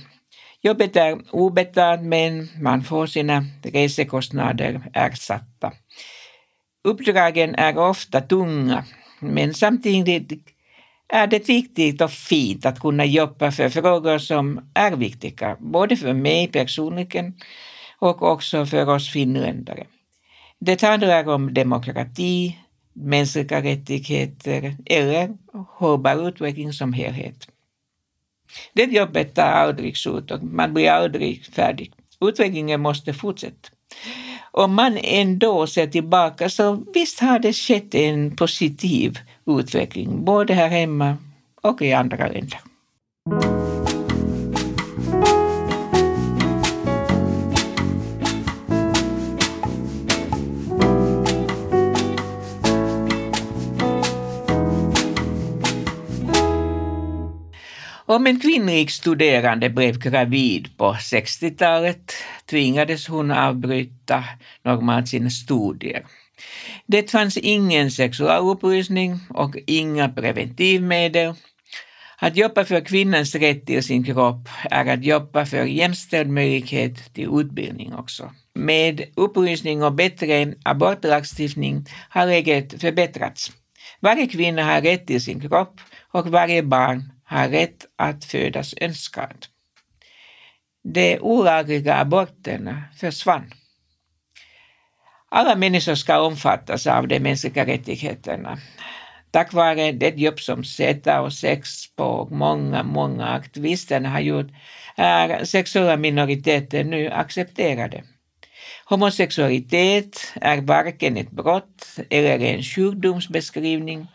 Jobbet 0.63 0.97
är 0.97 1.19
obetalt 1.31 2.03
men 2.03 2.49
man 2.61 2.85
får 2.85 3.07
sina 3.07 3.45
resekostnader 3.63 4.81
ersatta. 4.93 5.73
Uppdragen 6.85 7.55
är 7.55 7.79
ofta 7.79 8.21
tunga 8.21 8.85
men 9.21 9.55
samtidigt 9.55 10.33
är 11.09 11.27
det 11.27 11.49
viktigt 11.49 12.01
och 12.01 12.11
fint 12.11 12.67
att 12.67 12.81
kunna 12.81 13.05
jobba 13.05 13.51
för 13.51 13.69
frågor 13.69 14.19
som 14.19 14.71
är 14.75 14.97
viktiga, 14.97 15.57
både 15.61 15.97
för 15.97 16.13
mig 16.13 16.49
personligen 16.49 17.35
och 17.99 18.23
också 18.23 18.67
för 18.67 18.89
oss 18.89 19.13
finländare. 19.13 19.87
Det 20.59 20.83
handlar 20.83 21.29
om 21.29 21.55
demokrati, 21.55 22.59
mänskliga 22.93 23.63
rättigheter 23.63 24.77
eller 24.87 25.37
hållbar 25.53 26.29
utveckling 26.29 26.73
som 26.73 26.93
helhet. 26.93 27.49
Det 28.73 28.85
jobbet 28.85 29.35
tar 29.35 29.43
aldrig 29.43 29.97
slut 29.97 30.31
och 30.31 30.43
man 30.43 30.75
blir 30.75 30.91
aldrig 30.91 31.45
färdig. 31.45 31.93
Utvecklingen 32.21 32.81
måste 32.81 33.15
fortsätta. 33.15 33.69
Om 34.53 34.75
man 34.75 34.99
ändå 35.03 35.67
ser 35.67 35.87
tillbaka 35.87 36.49
så 36.49 36.85
visst 36.95 37.21
har 37.21 37.39
det 37.39 37.53
skett 37.53 37.95
en 37.95 38.37
positiv 38.37 39.19
utveckling 39.47 40.25
både 40.25 40.55
här 40.55 40.69
hemma 40.69 41.17
och 41.63 41.83
i 41.83 41.93
andra 41.93 42.29
länder. 42.29 42.61
Om 58.11 58.27
en 58.27 58.41
kvinnlig 58.41 58.91
studerande 58.91 59.69
blev 59.71 59.99
gravid 59.99 60.69
på 60.77 60.93
60-talet 60.93 62.13
tvingades 62.51 63.07
hon 63.07 63.31
avbryta 63.31 64.25
normalt 64.65 65.09
sina 65.09 65.31
studier. 65.31 66.03
Det 66.87 67.11
fanns 67.11 67.37
ingen 67.37 67.91
sexualupplysning 67.91 69.19
och 69.29 69.57
inga 69.67 70.09
preventivmedel. 70.09 71.35
Att 72.19 72.37
jobba 72.37 72.65
för 72.65 72.81
kvinnans 72.81 73.35
rätt 73.35 73.67
till 73.67 73.83
sin 73.83 74.05
kropp 74.05 74.49
är 74.71 74.87
att 74.87 75.05
jobba 75.05 75.47
för 75.47 75.65
jämställd 75.65 76.31
möjlighet 76.31 77.15
till 77.15 77.29
utbildning 77.41 77.95
också. 77.95 78.31
Med 78.55 79.05
upplysning 79.17 79.83
och 79.83 79.95
bättre 79.95 80.55
abortlagstiftning 80.65 81.87
har 82.09 82.27
läget 82.27 82.81
förbättrats. 82.81 83.53
Varje 84.01 84.27
kvinna 84.27 84.65
har 84.65 84.81
rätt 84.81 85.07
till 85.07 85.23
sin 85.23 85.41
kropp 85.41 85.81
och 86.13 86.27
varje 86.27 86.63
barn 86.63 87.13
har 87.31 87.49
rätt 87.49 87.87
att 87.97 88.25
födas 88.25 88.75
önskad. 88.81 89.47
De 90.83 91.19
olagliga 91.21 91.95
aborterna 91.95 92.83
försvann. 92.97 93.55
Alla 95.29 95.57
människor 95.57 95.95
ska 95.95 96.21
omfattas 96.21 96.87
av 96.87 97.09
de 97.09 97.21
mänskliga 97.21 97.67
rättigheterna. 97.67 98.59
Tack 99.31 99.53
vare 99.53 99.93
det 99.93 100.17
jobb 100.17 100.41
som 100.41 100.65
SETA 100.65 101.21
och 101.21 101.33
sex 101.33 101.97
på 101.97 102.29
många, 102.31 102.83
många 102.83 103.27
aktivister 103.27 104.01
har 104.01 104.21
gjort 104.21 104.51
är 104.97 105.45
sexuella 105.45 105.97
minoriteter 105.97 106.85
nu 106.85 107.11
accepterade. 107.11 108.05
Homosexualitet 108.85 110.33
är 110.41 110.61
varken 110.61 111.17
ett 111.17 111.31
brott 111.31 111.99
eller 112.11 112.39
en 112.39 112.63
sjukdomsbeskrivning 112.63 114.07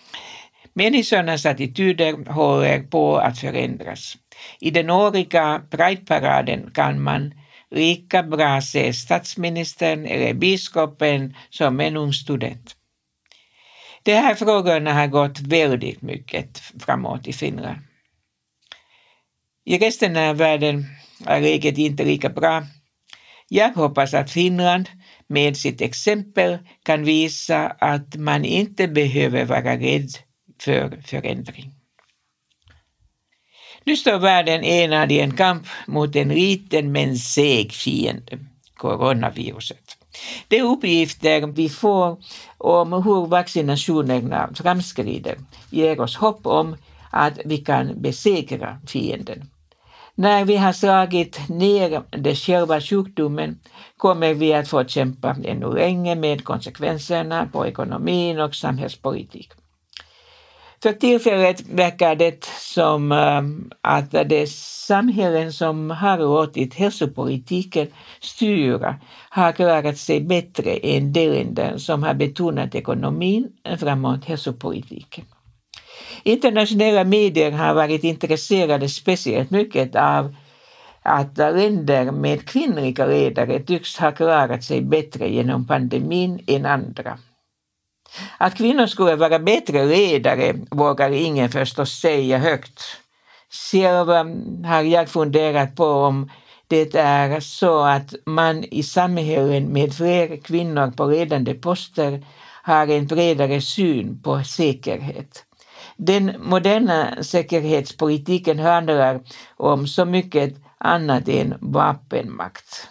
Människornas 0.77 1.45
attityder 1.45 2.31
håller 2.31 2.83
på 2.83 3.17
att 3.17 3.39
förändras. 3.39 4.17
I 4.59 4.71
den 4.71 4.89
årliga 4.89 5.61
Prideparaden 5.71 6.71
kan 6.71 7.01
man 7.01 7.33
lika 7.71 8.23
bra 8.23 8.61
se 8.61 8.93
statsministern 8.93 10.05
eller 10.05 10.33
biskopen 10.33 11.35
som 11.49 11.79
en 11.79 11.97
ung 11.97 12.13
student. 12.13 12.75
De 14.03 14.13
här 14.13 14.35
frågorna 14.35 14.93
har 14.93 15.07
gått 15.07 15.39
väldigt 15.39 16.01
mycket 16.01 16.59
framåt 16.79 17.27
i 17.27 17.33
Finland. 17.33 17.79
I 19.65 19.77
resten 19.77 20.17
av 20.17 20.37
världen 20.37 20.85
är 21.25 21.41
läget 21.41 21.77
inte 21.77 22.03
lika 22.03 22.29
bra. 22.29 22.63
Jag 23.49 23.73
hoppas 23.73 24.13
att 24.13 24.31
Finland 24.31 24.89
med 25.27 25.57
sitt 25.57 25.81
exempel 25.81 26.57
kan 26.83 27.03
visa 27.03 27.67
att 27.67 28.15
man 28.15 28.45
inte 28.45 28.87
behöver 28.87 29.45
vara 29.45 29.77
rädd 29.77 30.09
för 30.65 31.01
förändring. 31.05 31.71
Nu 33.83 33.95
står 33.97 34.19
världen 34.19 34.63
enad 34.63 35.11
i 35.11 35.19
en 35.19 35.37
kamp 35.37 35.67
mot 35.87 36.15
en 36.15 36.29
liten 36.29 36.91
men 36.91 37.17
seg 37.17 37.71
fiende, 37.71 38.39
coronaviruset. 38.77 39.97
De 40.47 40.61
uppgifter 40.61 41.47
vi 41.47 41.69
får 41.69 42.17
om 42.57 42.93
hur 42.93 43.27
vaccinationerna 43.27 44.49
framskrider 44.55 45.37
ger 45.69 45.99
oss 45.99 46.15
hopp 46.15 46.45
om 46.47 46.75
att 47.09 47.39
vi 47.45 47.57
kan 47.57 48.01
besegra 48.01 48.79
fienden. 48.87 49.49
När 50.15 50.45
vi 50.45 50.57
har 50.57 50.73
slagit 50.73 51.49
ner 51.49 52.03
den 52.09 52.35
själva 52.35 52.81
sjukdomen 52.81 53.59
kommer 53.97 54.33
vi 54.33 54.53
att 54.53 54.67
få 54.67 54.83
kämpa 54.83 55.35
ännu 55.43 55.73
länge 55.73 56.15
med 56.15 56.43
konsekvenserna 56.43 57.49
på 57.53 57.67
ekonomin 57.67 58.39
och 58.39 58.55
samhällspolitik. 58.55 59.51
För 60.85 60.93
tillfället 60.93 61.69
verkar 61.69 62.15
det 62.15 62.45
som 62.59 63.11
ehm, 63.11 63.71
att 63.81 64.11
de 64.11 64.47
samhällen 64.87 65.53
som 65.53 65.89
har 65.91 66.17
låtit 66.17 66.73
hälsopolitiken 66.73 67.87
styra 68.19 68.95
har 69.29 69.51
klarat 69.51 69.97
sig 69.97 70.21
bättre 70.21 70.71
än 70.71 71.13
de 71.13 71.29
länder 71.29 71.77
som 71.77 72.03
har 72.03 72.13
betonat 72.13 72.75
ekonomin 72.75 73.47
framåt 73.79 74.25
hälsopolitiken. 74.25 75.25
Internationella 76.23 77.03
medier 77.03 77.51
har 77.51 77.73
varit 77.73 78.03
intresserade 78.03 78.89
speciellt 78.89 79.51
mycket 79.51 79.95
av 79.95 80.35
att 81.01 81.37
länder 81.37 82.11
med 82.11 82.45
kvinnliga 82.45 83.05
ledare 83.05 83.59
tycks 83.59 83.97
ha 83.97 84.11
klarat 84.11 84.63
sig 84.63 84.81
bättre 84.81 85.29
genom 85.29 85.67
pandemin 85.67 86.39
än 86.47 86.65
andra. 86.65 87.17
Att 88.37 88.55
kvinnor 88.57 88.87
skulle 88.87 89.15
vara 89.15 89.39
bättre 89.39 89.85
ledare 89.85 90.53
vågar 90.71 91.09
ingen 91.09 91.49
förstås 91.49 91.99
säga 91.99 92.37
högt. 92.37 92.81
Själv 93.71 94.09
ehm, 94.09 94.63
har 94.63 94.81
jag 94.81 95.09
funderat 95.09 95.75
på 95.75 95.85
om 95.85 96.29
det 96.67 96.95
är 96.95 97.39
så 97.39 97.79
att 97.83 98.13
man 98.25 98.63
i 98.63 98.83
samhällen 98.83 99.73
med 99.73 99.93
fler 99.93 100.37
kvinnor 100.37 100.91
på 100.91 101.05
ledande 101.05 101.53
poster 101.53 102.25
har 102.63 102.87
en 102.87 103.07
bredare 103.07 103.61
syn 103.61 104.21
på 104.23 104.43
säkerhet. 104.43 105.45
Den 105.97 106.35
moderna 106.39 107.23
säkerhetspolitiken 107.23 108.59
handlar 108.59 109.21
om 109.57 109.87
så 109.87 110.05
mycket 110.05 110.53
annat 110.77 111.27
än 111.27 111.57
vapenmakt. 111.61 112.89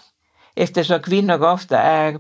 Eftersom 0.57 1.01
kvinnor 1.01 1.45
ofta 1.45 1.79
är 1.79 2.19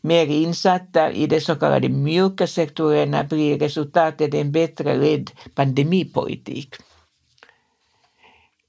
mer 0.00 0.26
insatta 0.26 1.12
i 1.12 1.26
de 1.26 1.40
så 1.40 1.54
kallade 1.54 1.88
mjuka 1.88 2.46
sektorerna 2.46 3.24
blir 3.24 3.58
resultatet 3.58 4.34
en 4.34 4.52
bättre 4.52 4.96
ledd 4.96 5.30
pandemipolitik. 5.54 6.74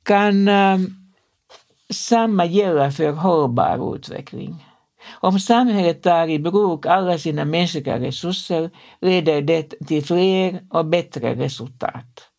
Kan 0.03 0.47
äh, 0.47 0.77
samma 1.89 2.45
gälla 2.45 2.91
för 2.91 3.11
hållbar 3.11 3.95
utveckling? 3.95 4.65
Om 5.21 5.39
samhället 5.39 6.03
tar 6.03 6.27
i 6.27 6.39
bruk 6.39 6.85
alla 6.85 7.17
sina 7.17 7.45
mänskliga 7.45 7.99
resurser 7.99 8.69
leder 9.01 9.41
det 9.41 9.73
till 9.87 10.05
fler 10.05 10.61
och 10.69 10.85
bättre 10.85 11.35
resultat. 11.35 12.29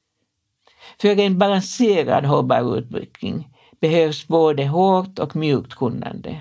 För 1.01 1.19
en 1.19 1.39
balanserad 1.39 2.25
hållbar 2.25 2.79
utveckling 2.79 3.49
behövs 3.81 4.29
både 4.29 4.67
hårt 4.67 5.19
och 5.19 5.37
mjukt 5.37 5.75
kunnande. 5.75 6.41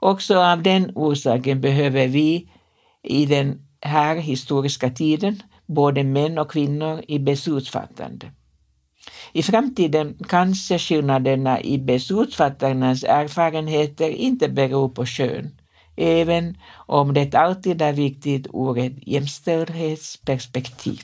Också 0.00 0.38
av 0.38 0.62
den 0.62 0.92
orsaken 0.94 1.60
behöver 1.60 2.08
vi 2.08 2.50
i 3.02 3.26
den 3.26 3.62
här 3.80 4.16
historiska 4.16 4.90
tiden 4.90 5.42
både 5.66 6.04
män 6.04 6.38
och 6.38 6.50
kvinnor 6.50 7.02
i 7.08 7.18
beslutsfattande. 7.18 8.32
I 9.32 9.42
framtiden 9.42 10.18
kanske 10.28 10.78
skillnaderna 10.78 11.60
i 11.60 11.78
beslutsfattarnas 11.78 13.04
erfarenheter 13.04 14.10
inte 14.10 14.48
beror 14.48 14.88
på 14.88 15.04
kön, 15.04 15.50
även 15.96 16.56
om 16.86 17.14
det 17.14 17.34
alltid 17.34 17.82
är 17.82 17.92
viktigt 17.92 18.46
ur 18.52 18.78
ett 18.78 19.06
jämställdhetsperspektiv. 19.06 21.00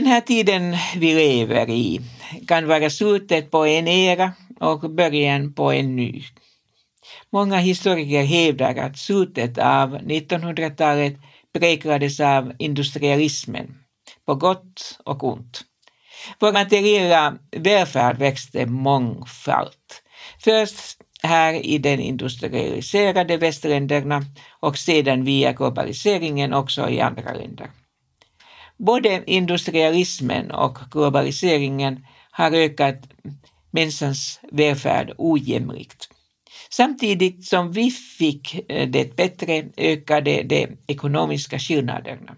Den 0.00 0.06
här 0.06 0.20
tiden 0.20 0.76
vi 0.96 1.14
lever 1.14 1.70
i 1.70 2.00
kan 2.48 2.66
vara 2.66 2.90
slutet 2.90 3.50
på 3.50 3.66
en 3.66 3.88
era 3.88 4.32
och 4.60 4.90
början 4.90 5.52
på 5.52 5.72
en 5.72 5.96
ny. 5.96 6.24
Många 7.32 7.58
historiker 7.58 8.24
hävdar 8.24 8.74
att 8.74 8.98
slutet 8.98 9.58
av 9.58 9.98
1900-talet 9.98 11.16
präglades 11.52 12.20
av 12.20 12.52
industrialismen, 12.58 13.74
på 14.26 14.34
gott 14.34 14.98
och 15.04 15.24
ont. 15.24 15.60
Vår 16.38 16.52
materiella 16.52 17.38
välfärd 17.56 18.18
växte 18.18 18.66
mångfalt. 18.66 20.02
Först 20.38 20.98
här 21.22 21.66
i 21.66 21.78
den 21.78 22.00
industrialiserade 22.00 23.36
västländerna 23.36 24.22
och 24.60 24.78
sedan 24.78 25.24
via 25.24 25.52
globaliseringen 25.52 26.54
också 26.54 26.88
i 26.88 27.00
andra 27.00 27.32
länder. 27.34 27.70
Både 28.80 29.22
industrialismen 29.26 30.50
och 30.50 30.78
globaliseringen 30.90 32.06
har 32.30 32.52
ökat 32.52 32.96
människans 33.70 34.40
välfärd 34.52 35.14
ojämlikt. 35.18 36.08
Samtidigt 36.70 37.44
som 37.44 37.72
vi 37.72 37.90
fick 37.90 38.70
eh, 38.70 38.88
det 38.88 39.16
bättre 39.16 39.64
ökade 39.76 40.42
de 40.42 40.68
ekonomiska 40.86 41.58
skillnaderna. 41.58 42.36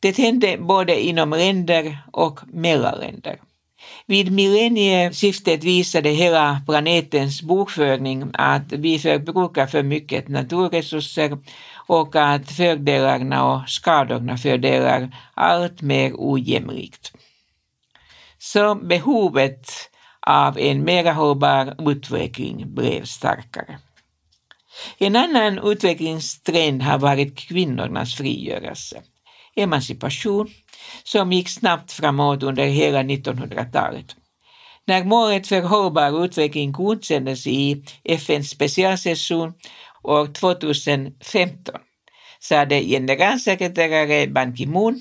Det 0.00 0.18
hände 0.18 0.56
både 0.58 1.00
inom 1.00 1.30
länder 1.30 1.98
och 2.12 2.40
mellan 2.46 2.98
länder. 2.98 3.40
Vid 4.06 4.32
millennieskiftet 4.32 5.64
visade 5.64 6.08
hela 6.08 6.60
planetens 6.66 7.42
bokföring 7.42 8.30
att 8.32 8.72
vi 8.72 8.98
förbrukar 8.98 9.66
för 9.66 9.82
mycket 9.82 10.28
naturresurser 10.28 11.38
och 11.86 12.16
att 12.16 12.52
fördelarna 12.52 13.52
och 13.52 13.68
skadorna 13.68 14.36
fördelar 14.36 15.16
allt 15.34 15.82
mer 15.82 16.12
ojämlikt. 16.14 17.12
Så 18.38 18.74
behovet 18.74 19.70
av 20.26 20.58
en 20.58 20.84
mer 20.84 21.12
hållbar 21.12 21.90
utveckling 21.90 22.74
blev 22.74 23.04
starkare. 23.04 23.78
En 24.98 25.16
annan 25.16 25.58
utvecklingstrend 25.58 26.82
har 26.82 26.98
varit 26.98 27.38
kvinnornas 27.38 28.14
frigörelse, 28.14 29.02
emancipation, 29.56 30.48
som 31.04 31.32
gick 31.32 31.48
snabbt 31.48 31.92
framåt 31.92 32.42
under 32.42 32.64
hela 32.64 33.02
1900-talet. 33.02 34.16
När 34.86 35.04
målet 35.04 35.46
för 35.46 35.62
hållbar 35.62 36.24
utveckling 36.24 36.72
godkändes 36.72 37.46
i 37.46 37.84
FNs 38.04 38.50
specialsession 38.50 39.52
år 40.02 40.26
2015 40.26 41.74
sade 42.40 42.80
generalsekreterare 42.80 44.26
Ban 44.26 44.56
Ki-Moon 44.56 45.00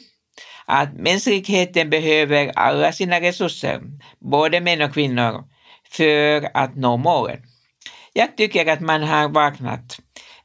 att 0.66 0.94
mänskligheten 0.94 1.90
behöver 1.90 2.52
alla 2.56 2.92
sina 2.92 3.22
resurser, 3.22 3.82
både 4.20 4.62
män 4.62 4.82
och 4.82 4.94
kvinnor, 4.94 5.44
för 5.92 6.50
att 6.54 6.76
nå 6.76 6.98
målen. 6.98 7.40
Jag 8.14 8.38
tycker 8.38 8.66
att 8.66 8.82
man 8.82 9.04
har 9.04 9.30
vaknat 9.30 10.00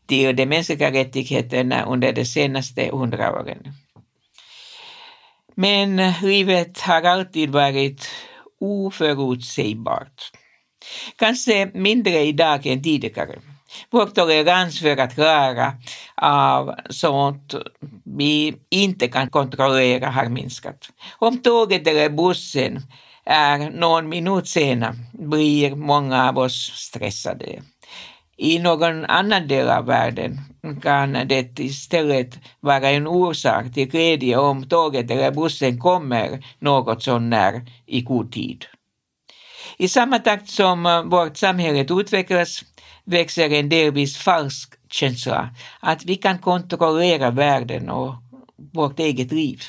till 0.06 0.36
de 0.36 0.46
mänskliga 0.46 0.92
rättigheterna 0.92 1.84
under 1.84 2.12
de 2.12 2.24
senaste 2.24 2.90
hundra 2.92 3.32
åren. 3.32 3.72
Men 5.54 6.12
livet 6.22 6.80
har 6.80 7.02
alltid 7.02 7.50
varit 7.50 8.08
oförutsägbart. 8.60 10.30
Kanske 11.16 11.70
mindre 11.74 12.20
idag 12.20 12.66
än 12.66 12.82
tidigare. 12.82 13.38
Vår 13.90 14.06
tolerans 14.06 14.80
för 14.80 14.96
att 14.96 15.14
klara 15.14 15.72
av 16.16 16.74
sånt 16.90 17.54
vi 18.04 18.54
inte 18.70 19.08
kan 19.08 19.30
kontrollera 19.30 20.10
har 20.10 20.28
minskat. 20.28 20.90
Om 21.18 21.42
tåget 21.42 21.86
eller 21.86 22.08
bussen 22.08 22.80
är 23.24 23.70
någon 23.70 24.08
minut 24.08 24.48
sena 24.48 24.94
blir 25.12 25.74
många 25.74 26.28
av 26.28 26.38
oss 26.38 26.72
stressade. 26.74 27.62
I 28.36 28.58
någon 28.58 29.04
annan 29.04 29.48
del 29.48 29.68
av 29.68 29.86
världen 29.86 30.40
kan 30.82 31.12
det 31.12 31.60
istället 31.60 32.38
vara 32.60 32.90
en 32.90 33.06
orsak 33.06 33.72
till 33.74 33.88
glädje 33.88 34.36
om 34.36 34.68
tåget 34.68 35.10
eller 35.10 35.30
bussen 35.30 35.78
kommer 35.78 36.44
något 36.58 37.02
sånär 37.02 37.62
i 37.86 38.00
god 38.00 38.32
tid. 38.32 38.64
I 39.78 39.88
samma 39.88 40.18
takt 40.18 40.48
som 40.48 40.86
eh, 40.86 41.02
vårt 41.02 41.36
samhälle 41.36 41.86
utvecklas 41.90 42.64
växer 43.04 43.50
en 43.50 43.68
delvis 43.68 44.16
falsk 44.16 44.74
känsla 44.90 45.54
att 45.80 46.04
vi 46.04 46.16
kan 46.16 46.38
kontrollera 46.38 47.30
världen 47.30 47.90
och 47.90 48.14
vårt 48.72 49.00
eget 49.00 49.32
liv. 49.32 49.62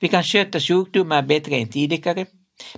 Vi 0.00 0.08
kan 0.08 0.22
sköta 0.22 0.60
sjukdomar 0.60 1.22
bättre 1.22 1.56
än 1.56 1.68
tidigare, 1.68 2.26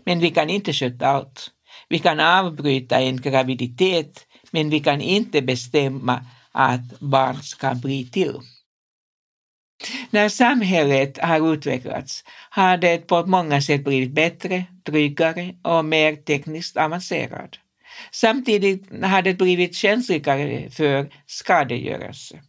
men 0.05 0.21
vi 0.21 0.31
kan 0.31 0.51
inte 0.51 0.73
sköta 0.73 1.07
allt. 1.07 1.51
Vi 1.89 1.99
kan 1.99 2.21
avbryta 2.21 3.01
en 3.01 3.17
graviditet, 3.17 4.27
men 4.55 4.71
vi 4.71 4.81
kan 4.81 5.01
inte 5.01 5.43
bestämma 5.43 6.25
att 6.53 7.01
barn 7.01 7.43
ska 7.43 7.75
bli 7.75 8.11
till. 8.11 8.35
När 10.11 10.29
samhället 10.29 11.19
har 11.19 11.53
utvecklats 11.53 12.25
har 12.51 12.77
det 12.77 13.07
på 13.07 13.27
många 13.27 13.61
sätt 13.61 13.85
blivit 13.85 14.13
bättre, 14.13 14.65
tryggare 14.87 15.55
och 15.63 15.85
mer 15.85 16.17
tekniskt 16.17 16.77
avancerat. 16.77 17.51
Samtidigt 18.13 19.05
har 19.05 19.23
det 19.23 19.35
blivit 19.35 19.75
känsligare 19.75 20.71
för 20.71 21.11
skadegörelse. 21.27 22.41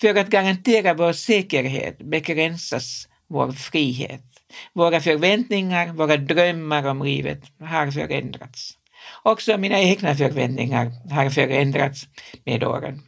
För 0.00 0.14
att 0.14 0.28
garantera 0.28 0.94
vår 0.94 1.12
säkerhet 1.12 1.98
begränsas 1.98 3.08
vår 3.28 3.52
frihet. 3.52 4.24
Våra 4.74 5.00
förväntningar, 5.00 5.92
våra 5.92 6.16
drömmar 6.16 6.86
om 6.86 7.02
livet 7.02 7.42
har 7.60 7.90
förändrats. 7.90 8.78
Också 9.22 9.58
mina 9.58 9.80
egna 9.80 10.14
förväntningar 10.14 10.92
har 11.10 11.30
förändrats 11.30 12.08
med 12.44 12.64
åren. 12.64 13.02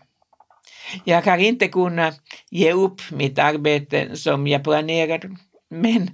Jag 1.05 1.23
har 1.23 1.39
inte 1.39 1.69
kunnat 1.69 2.21
ge 2.51 2.73
upp 2.73 3.01
mitt 3.11 3.39
arbete 3.39 4.17
som 4.17 4.47
jag 4.47 4.65
planerade, 4.65 5.37
men 5.71 6.11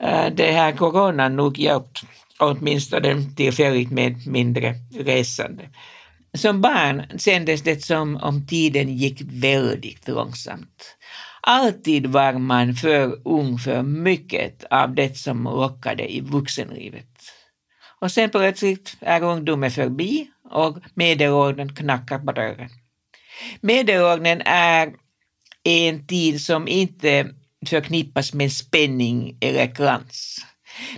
eh, 0.00 0.26
det 0.34 0.52
har 0.52 0.72
coronan 0.72 1.36
nog 1.36 1.58
hjälpt 1.58 2.02
åtminstone 2.38 3.22
tillfälligt 3.36 3.90
med 3.90 4.26
mindre 4.26 4.74
resande. 4.98 5.68
Som 6.34 6.60
barn 6.60 7.18
kändes 7.18 7.62
det 7.62 7.84
som 7.84 8.16
om 8.16 8.46
tiden 8.46 8.96
gick 8.96 9.20
väldigt 9.20 10.08
långsamt. 10.08 10.96
Alltid 11.40 12.06
var 12.06 12.32
man 12.32 12.74
för 12.74 13.18
ung 13.24 13.58
för 13.58 13.82
mycket 13.82 14.64
av 14.70 14.94
det 14.94 15.18
som 15.18 15.44
lockade 15.44 16.14
i 16.14 16.20
vuxenlivet. 16.20 17.13
Och 18.04 18.10
sen 18.10 18.30
plötsligt 18.30 18.96
är 19.00 19.22
ungdomen 19.22 19.70
förbi 19.70 20.30
och 20.50 20.78
medelåldern 20.94 21.74
knackar 21.74 22.18
på 22.18 22.32
dörren. 22.32 22.68
Medelåldern 23.60 24.42
är 24.44 24.92
en 25.62 26.06
tid 26.06 26.40
som 26.40 26.68
inte 26.68 27.28
förknippas 27.66 28.34
med 28.34 28.52
spänning 28.52 29.38
eller 29.40 29.66
glans. 29.66 30.46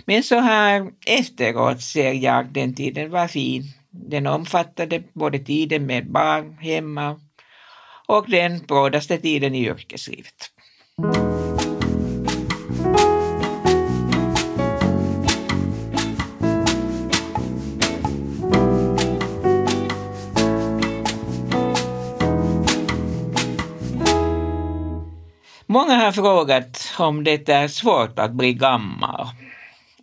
Men 0.05 0.23
så 0.23 0.39
här 0.39 0.91
efteråt 1.05 1.81
ser 1.81 2.13
jag 2.13 2.53
den 2.53 2.75
tiden 2.75 3.11
var 3.11 3.27
fin. 3.27 3.63
Den 3.89 4.27
omfattade 4.27 5.03
både 5.13 5.39
tiden 5.39 5.85
med 5.85 6.11
barn 6.11 6.57
hemma 6.57 7.19
och 8.07 8.29
den 8.29 8.59
brådaste 8.59 9.17
tiden 9.17 9.55
i 9.55 9.67
yrkeslivet. 9.67 10.51
Många 25.69 25.95
har 25.95 26.11
frågat 26.11 26.93
om 26.99 27.23
det 27.23 27.49
är 27.49 27.67
svårt 27.67 28.19
att 28.19 28.31
bli 28.31 28.53
gammal, 28.53 29.27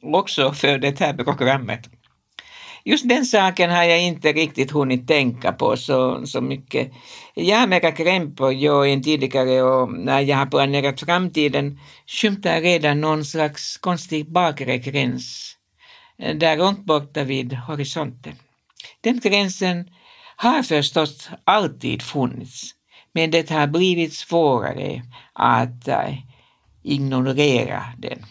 också 0.02 0.52
för 0.52 0.78
det 0.78 1.00
här 1.00 1.14
programmet. 1.14 1.80
Just 2.84 3.08
den 3.08 3.24
saken 3.24 3.70
har 3.70 3.84
jag 3.84 4.02
inte 4.02 4.32
riktigt 4.32 4.70
hunnit 4.70 5.08
tänka 5.08 5.52
på 5.52 5.76
så, 5.76 6.26
så 6.26 6.40
mycket. 6.40 6.92
Jag 7.34 7.58
har 7.58 7.66
mera 7.66 7.92
krämpor 7.92 8.52
jag 8.52 8.92
än 8.92 9.02
tidigare 9.02 9.62
och 9.62 9.92
när 9.92 10.20
jag 10.20 10.36
har 10.36 10.46
planerat 10.46 11.00
framtiden 11.00 11.78
skymtar 12.06 12.60
redan 12.60 13.00
någon 13.00 13.24
slags 13.24 13.76
konstig 13.76 14.32
bakre 14.32 14.78
gräns 14.78 15.56
där 16.16 16.56
långt 16.56 16.84
borta 16.84 17.24
vid 17.24 17.52
horisonten. 17.52 18.34
Den 19.00 19.20
gränsen 19.20 19.90
har 20.36 20.62
förstås 20.62 21.30
alltid 21.44 22.02
funnits, 22.02 22.73
men 23.14 23.30
det 23.30 23.50
har 23.50 23.66
blivit 23.66 24.14
svårare 24.14 25.02
att 25.32 25.88
äh, 25.88 26.14
ignorera 26.82 27.84
den. 27.98 28.26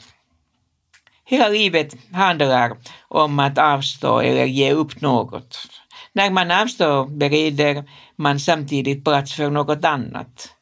Hela 1.25 1.47
livet 1.47 1.95
handlar 2.11 2.77
om 3.07 3.39
att 3.39 3.57
avstå 3.57 4.19
eller 4.19 4.45
ge 4.45 4.73
upp 4.73 5.01
något. 5.01 5.57
När 6.13 6.29
man 6.29 6.51
avstår 6.51 7.05
bereder 7.05 7.89
man 8.15 8.39
samtidigt 8.39 9.03
plats 9.03 9.33
för 9.33 9.49
något 9.49 9.85
annat. 9.85 10.55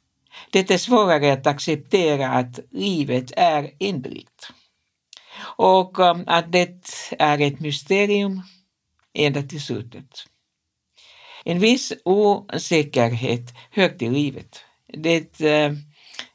Det 0.52 0.72
är 0.72 0.78
svårare 0.78 1.34
att 1.34 1.48
acceptera 1.48 2.30
att 2.30 2.60
livet 2.72 3.32
är 3.38 3.72
ändligt. 3.80 4.52
Och 5.58 6.00
eh, 6.00 6.20
att 6.28 6.52
det 6.52 6.84
är 7.20 7.42
ett 7.42 7.60
mysterium 7.60 8.42
ända 9.14 9.42
till 9.42 9.62
slutet. 9.62 10.26
En 11.46 11.60
viss 11.60 11.94
osäkerhet 12.06 13.54
hör 13.72 13.90
till 13.90 14.12
livet. 14.12 14.60
Det 14.94 15.42
eh, 15.42 15.74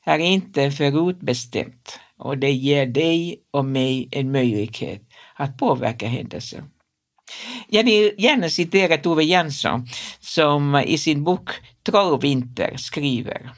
är 0.04 0.18
inte 0.18 0.70
förutbestämt 0.70 2.00
och 2.18 2.38
det 2.38 2.52
ger 2.52 2.86
dig 2.86 3.40
och 3.50 3.64
mig 3.64 4.09
en 4.11 4.32
möjlighet 4.32 5.02
att 5.34 5.59
påverka 5.59 6.09
händelser. 6.09 6.64
Jag 7.68 7.84
vill 7.84 8.14
gärna 8.18 8.48
citera 8.48 8.96
Tove 8.96 9.24
Jansson 9.24 9.86
som 10.20 10.76
i 10.86 10.98
sin 10.98 11.24
bok 11.24 11.50
Trollvinter 11.82 12.76
skriver 12.76 13.50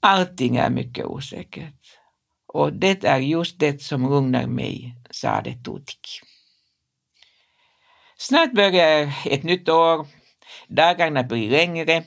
Allting 0.00 0.56
är 0.56 0.70
mycket 0.70 1.04
osäkert 1.04 1.74
och 2.46 2.72
det 2.72 3.04
är 3.04 3.18
just 3.18 3.58
det 3.58 3.82
som 3.82 4.10
lugnar 4.10 4.46
mig, 4.46 4.94
sade 5.10 5.52
Tutik. 5.64 6.20
Snart 8.22 8.52
börjar 8.52 9.12
ett 9.24 9.42
nytt 9.42 9.68
år. 9.68 10.06
Dagarna 10.68 11.22
blir 11.22 11.50
längre 11.50 12.02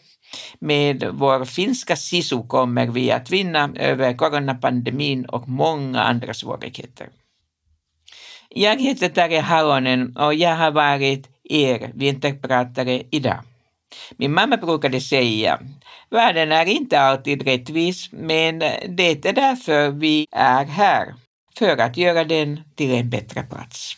med 0.60 1.10
vår 1.14 1.46
finska 1.46 1.96
SISU 1.96 2.48
kommer 2.48 2.88
vi 2.88 3.12
att 3.12 3.30
vinna 3.32 3.70
över 3.76 4.14
coronapandemin 4.14 5.26
och 5.26 5.48
många 5.48 6.02
andra 6.02 6.34
svårigheter. 6.34 7.10
Jag 8.50 8.82
heter 8.82 9.10
Tarja 9.10 9.42
Halonen 9.42 10.18
och 10.18 10.34
jag 10.34 10.56
har 10.56 10.72
varit 10.72 11.30
er 11.44 11.92
vinterpratare 11.94 13.04
idag. 13.12 13.40
Min 14.18 14.34
mamma 14.34 14.58
brukade 14.58 15.02
säga, 15.02 15.60
världen 16.10 16.52
är 16.52 16.66
inte 16.66 17.00
alltid 17.00 17.44
rättvis, 17.44 18.10
men 18.12 18.60
det 18.88 19.26
är 19.26 19.34
därför 19.34 19.90
vi 19.90 20.28
är 20.32 20.66
här, 20.66 21.14
för 21.58 21.78
att 21.78 21.98
göra 21.98 22.24
den 22.24 22.62
till 22.76 22.92
en 22.92 23.10
bättre 23.10 23.44
plats. 23.44 23.98